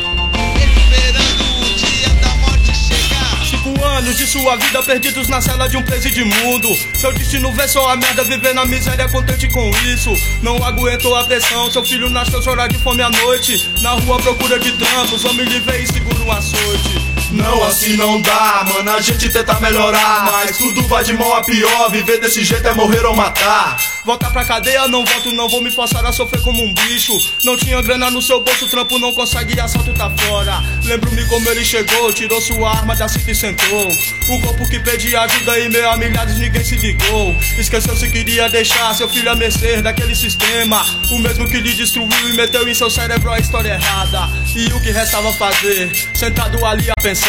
Cinco 3.49 3.83
anos 3.85 4.17
de 4.17 4.27
sua 4.27 4.57
vida 4.57 4.83
perdidos 4.83 5.27
na 5.29 5.41
cela 5.41 5.67
de 5.67 5.77
um 5.77 5.83
presídio 5.83 6.25
imundo. 6.25 6.67
Seu 6.93 7.13
destino 7.13 7.51
vê 7.53 7.67
só 7.67 7.89
a 7.89 7.95
merda, 7.95 8.23
viver 8.23 8.53
na 8.53 8.65
miséria, 8.65 9.07
contente 9.07 9.47
com 9.47 9.69
isso. 9.93 10.11
Não 10.41 10.61
aguentou 10.63 11.15
a 11.15 11.23
pressão, 11.23 11.71
seu 11.71 11.85
filho 11.85 12.09
nasceu 12.09 12.41
chorar 12.41 12.67
de 12.67 12.77
fome 12.79 13.01
à 13.01 13.09
noite. 13.09 13.69
Na 13.81 13.91
rua 13.91 14.19
procura 14.19 14.59
de 14.59 14.71
trampos, 14.73 15.23
homem 15.23 15.45
lhe 15.45 15.59
veio 15.59 15.83
e 15.83 15.87
segura 15.87 16.19
um 16.19 16.31
açoite. 16.31 17.20
Não, 17.31 17.63
assim 17.63 17.95
não 17.95 18.21
dá, 18.21 18.65
mano. 18.67 18.91
A 18.91 19.01
gente 19.01 19.29
tenta 19.29 19.59
melhorar, 19.59 20.29
mas 20.31 20.57
tudo 20.57 20.83
vai 20.83 21.03
de 21.03 21.13
mal 21.13 21.35
a 21.35 21.43
pior. 21.43 21.89
Viver 21.89 22.19
desse 22.19 22.43
jeito 22.43 22.67
é 22.67 22.73
morrer 22.73 23.05
ou 23.05 23.15
matar. 23.15 23.77
Voltar 24.03 24.31
pra 24.31 24.43
cadeia, 24.43 24.87
não 24.87 25.05
volto, 25.05 25.31
não 25.31 25.47
vou 25.47 25.61
me 25.61 25.71
forçar 25.71 26.05
a 26.05 26.11
sofrer 26.11 26.41
como 26.41 26.61
um 26.61 26.73
bicho. 26.73 27.13
Não 27.43 27.55
tinha 27.55 27.81
grana 27.81 28.09
no 28.09 28.21
seu 28.21 28.43
bolso, 28.43 28.67
trampo 28.67 28.97
não 28.99 29.13
consegue, 29.13 29.59
assalto 29.59 29.93
tá 29.93 30.09
fora. 30.09 30.61
Lembro-me 30.83 31.23
como 31.27 31.47
ele 31.49 31.63
chegou, 31.63 32.11
tirou 32.11 32.41
sua 32.41 32.71
arma 32.71 32.95
da 32.95 33.07
cinta 33.07 33.31
e 33.31 33.35
sentou. 33.35 33.87
O 34.29 34.41
corpo 34.41 34.67
que 34.69 34.79
pedia 34.79 35.21
ajuda 35.21 35.59
e 35.59 35.69
meio 35.69 35.89
a 35.89 35.97
milhares 35.97 36.37
ninguém 36.37 36.63
se 36.63 36.75
ligou. 36.75 37.35
Esqueceu 37.57 37.95
se 37.95 38.09
queria 38.09 38.49
deixar 38.49 38.93
seu 38.95 39.07
filho 39.07 39.31
a 39.31 39.35
mercê 39.35 39.81
daquele 39.81 40.15
sistema. 40.15 40.83
O 41.11 41.19
mesmo 41.19 41.47
que 41.47 41.59
lhe 41.59 41.73
destruiu 41.73 42.29
e 42.29 42.33
meteu 42.33 42.67
em 42.67 42.73
seu 42.73 42.89
cérebro 42.89 43.31
a 43.31 43.39
história 43.39 43.73
errada. 43.73 44.29
E 44.55 44.65
o 44.73 44.81
que 44.81 44.91
restava 44.91 45.31
fazer? 45.33 45.91
Sentado 46.13 46.65
ali 46.65 46.89
a 46.89 47.01
pensar. 47.01 47.20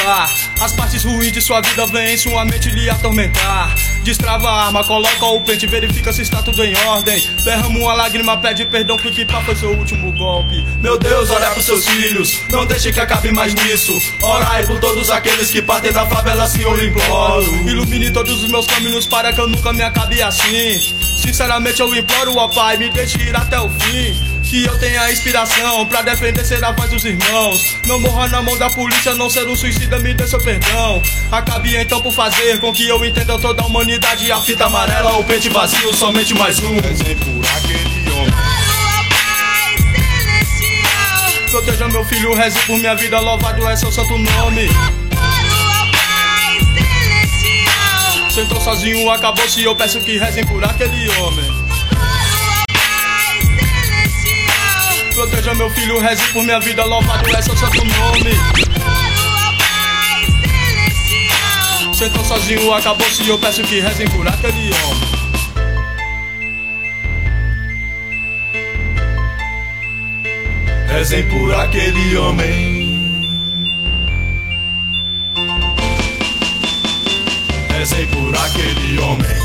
As 0.60 0.72
partes 0.72 1.04
ruins 1.04 1.32
de 1.32 1.40
sua 1.40 1.60
vida 1.60 1.86
vêm 1.86 2.16
sua 2.16 2.44
mente 2.44 2.68
lhe 2.70 2.88
atormentar. 2.88 3.74
Destrava 4.02 4.48
a 4.48 4.66
arma, 4.66 4.82
coloca 4.84 5.24
o 5.26 5.44
pente, 5.44 5.66
verifica 5.66 6.12
se 6.12 6.22
está 6.22 6.42
tudo 6.42 6.64
em 6.64 6.74
ordem. 6.86 7.22
Derrama 7.44 7.78
uma 7.78 7.94
lágrima, 7.94 8.36
pede 8.36 8.64
perdão, 8.64 8.96
que 8.96 9.24
pá 9.24 9.40
foi 9.42 9.54
seu 9.54 9.70
último 9.70 10.10
golpe. 10.12 10.64
Meu 10.80 10.98
Deus, 10.98 11.30
olha 11.30 11.50
pros 11.50 11.64
seus 11.64 11.86
filhos, 11.86 12.40
não 12.50 12.66
deixe 12.66 12.92
que 12.92 13.00
acabe 13.00 13.30
mais 13.32 13.54
nisso. 13.54 13.92
Orai 14.22 14.66
por 14.66 14.80
todos 14.80 15.10
aqueles 15.10 15.50
que 15.50 15.62
partem 15.62 15.92
da 15.92 16.06
favela, 16.06 16.50
eu 16.58 16.84
imploro. 16.84 17.68
Ilumine 17.68 18.10
todos 18.10 18.42
os 18.42 18.50
meus 18.50 18.66
caminhos 18.66 19.06
para 19.06 19.32
que 19.32 19.40
eu 19.40 19.48
nunca 19.48 19.72
me 19.72 19.82
acabe 19.82 20.20
assim. 20.22 20.80
Sinceramente 21.22 21.80
eu 21.80 21.94
imploro, 21.94 22.36
ó 22.36 22.48
Pai, 22.48 22.76
me 22.76 22.90
deixe 22.90 23.18
ir 23.22 23.36
até 23.36 23.60
o 23.60 23.68
fim. 23.68 24.31
Que 24.42 24.64
eu 24.64 24.78
tenha 24.78 25.10
inspiração 25.10 25.86
pra 25.86 26.02
defender 26.02 26.44
ser 26.44 26.62
a 26.62 26.72
voz 26.72 26.90
dos 26.90 27.04
irmãos. 27.04 27.76
Não 27.86 27.98
morra 28.00 28.28
na 28.28 28.42
mão 28.42 28.56
da 28.58 28.68
polícia, 28.70 29.14
não 29.14 29.30
ser 29.30 29.48
um 29.48 29.56
suicida, 29.56 29.98
me 29.98 30.12
dê 30.12 30.26
seu 30.26 30.38
perdão. 30.40 31.02
Acabe 31.30 31.76
então 31.76 32.02
por 32.02 32.12
fazer 32.12 32.60
com 32.60 32.72
que 32.72 32.86
eu 32.86 33.04
entenda 33.04 33.38
toda 33.38 33.62
a 33.62 33.66
humanidade. 33.66 34.30
A 34.30 34.40
fita 34.40 34.66
amarela, 34.66 35.18
o 35.18 35.24
pente 35.24 35.48
vazio, 35.48 35.94
somente 35.94 36.34
mais 36.34 36.58
um. 36.58 36.76
Exemplo 36.76 37.40
aquele 37.56 38.10
homem. 38.10 38.32
Proteja 41.50 41.88
meu 41.88 42.04
filho, 42.04 42.34
reze 42.34 42.58
por 42.60 42.78
minha 42.78 42.94
vida, 42.94 43.20
louvado 43.20 43.68
é 43.68 43.76
seu 43.76 43.92
santo 43.92 44.16
nome. 44.16 44.68
Sentou 48.30 48.58
sozinho, 48.62 49.10
acabou-se, 49.10 49.62
eu 49.62 49.76
peço 49.76 50.00
que 50.00 50.16
rezem 50.16 50.46
por 50.46 50.64
aquele 50.64 51.10
homem. 51.18 51.61
Filho, 55.82 55.98
reze 56.00 56.22
por 56.32 56.42
minha 56.44 56.60
vida, 56.60 56.84
louvado 56.84 57.28
é 57.36 57.42
seu 57.42 57.56
santo 57.56 57.84
nome. 57.84 58.30
Sentou 61.92 62.24
sozinho, 62.24 62.72
acabou-se, 62.72 63.28
eu 63.28 63.38
peço 63.38 63.62
que 63.62 63.80
rezem 63.80 64.08
por 64.08 64.26
aquele 64.26 64.70
homem. 64.72 65.12
Rezem 70.88 71.28
por 71.28 71.54
aquele 71.54 72.16
homem. 72.16 72.92
Rezem 77.70 78.06
por 78.06 78.36
aquele 78.36 78.98
homem. 79.00 79.41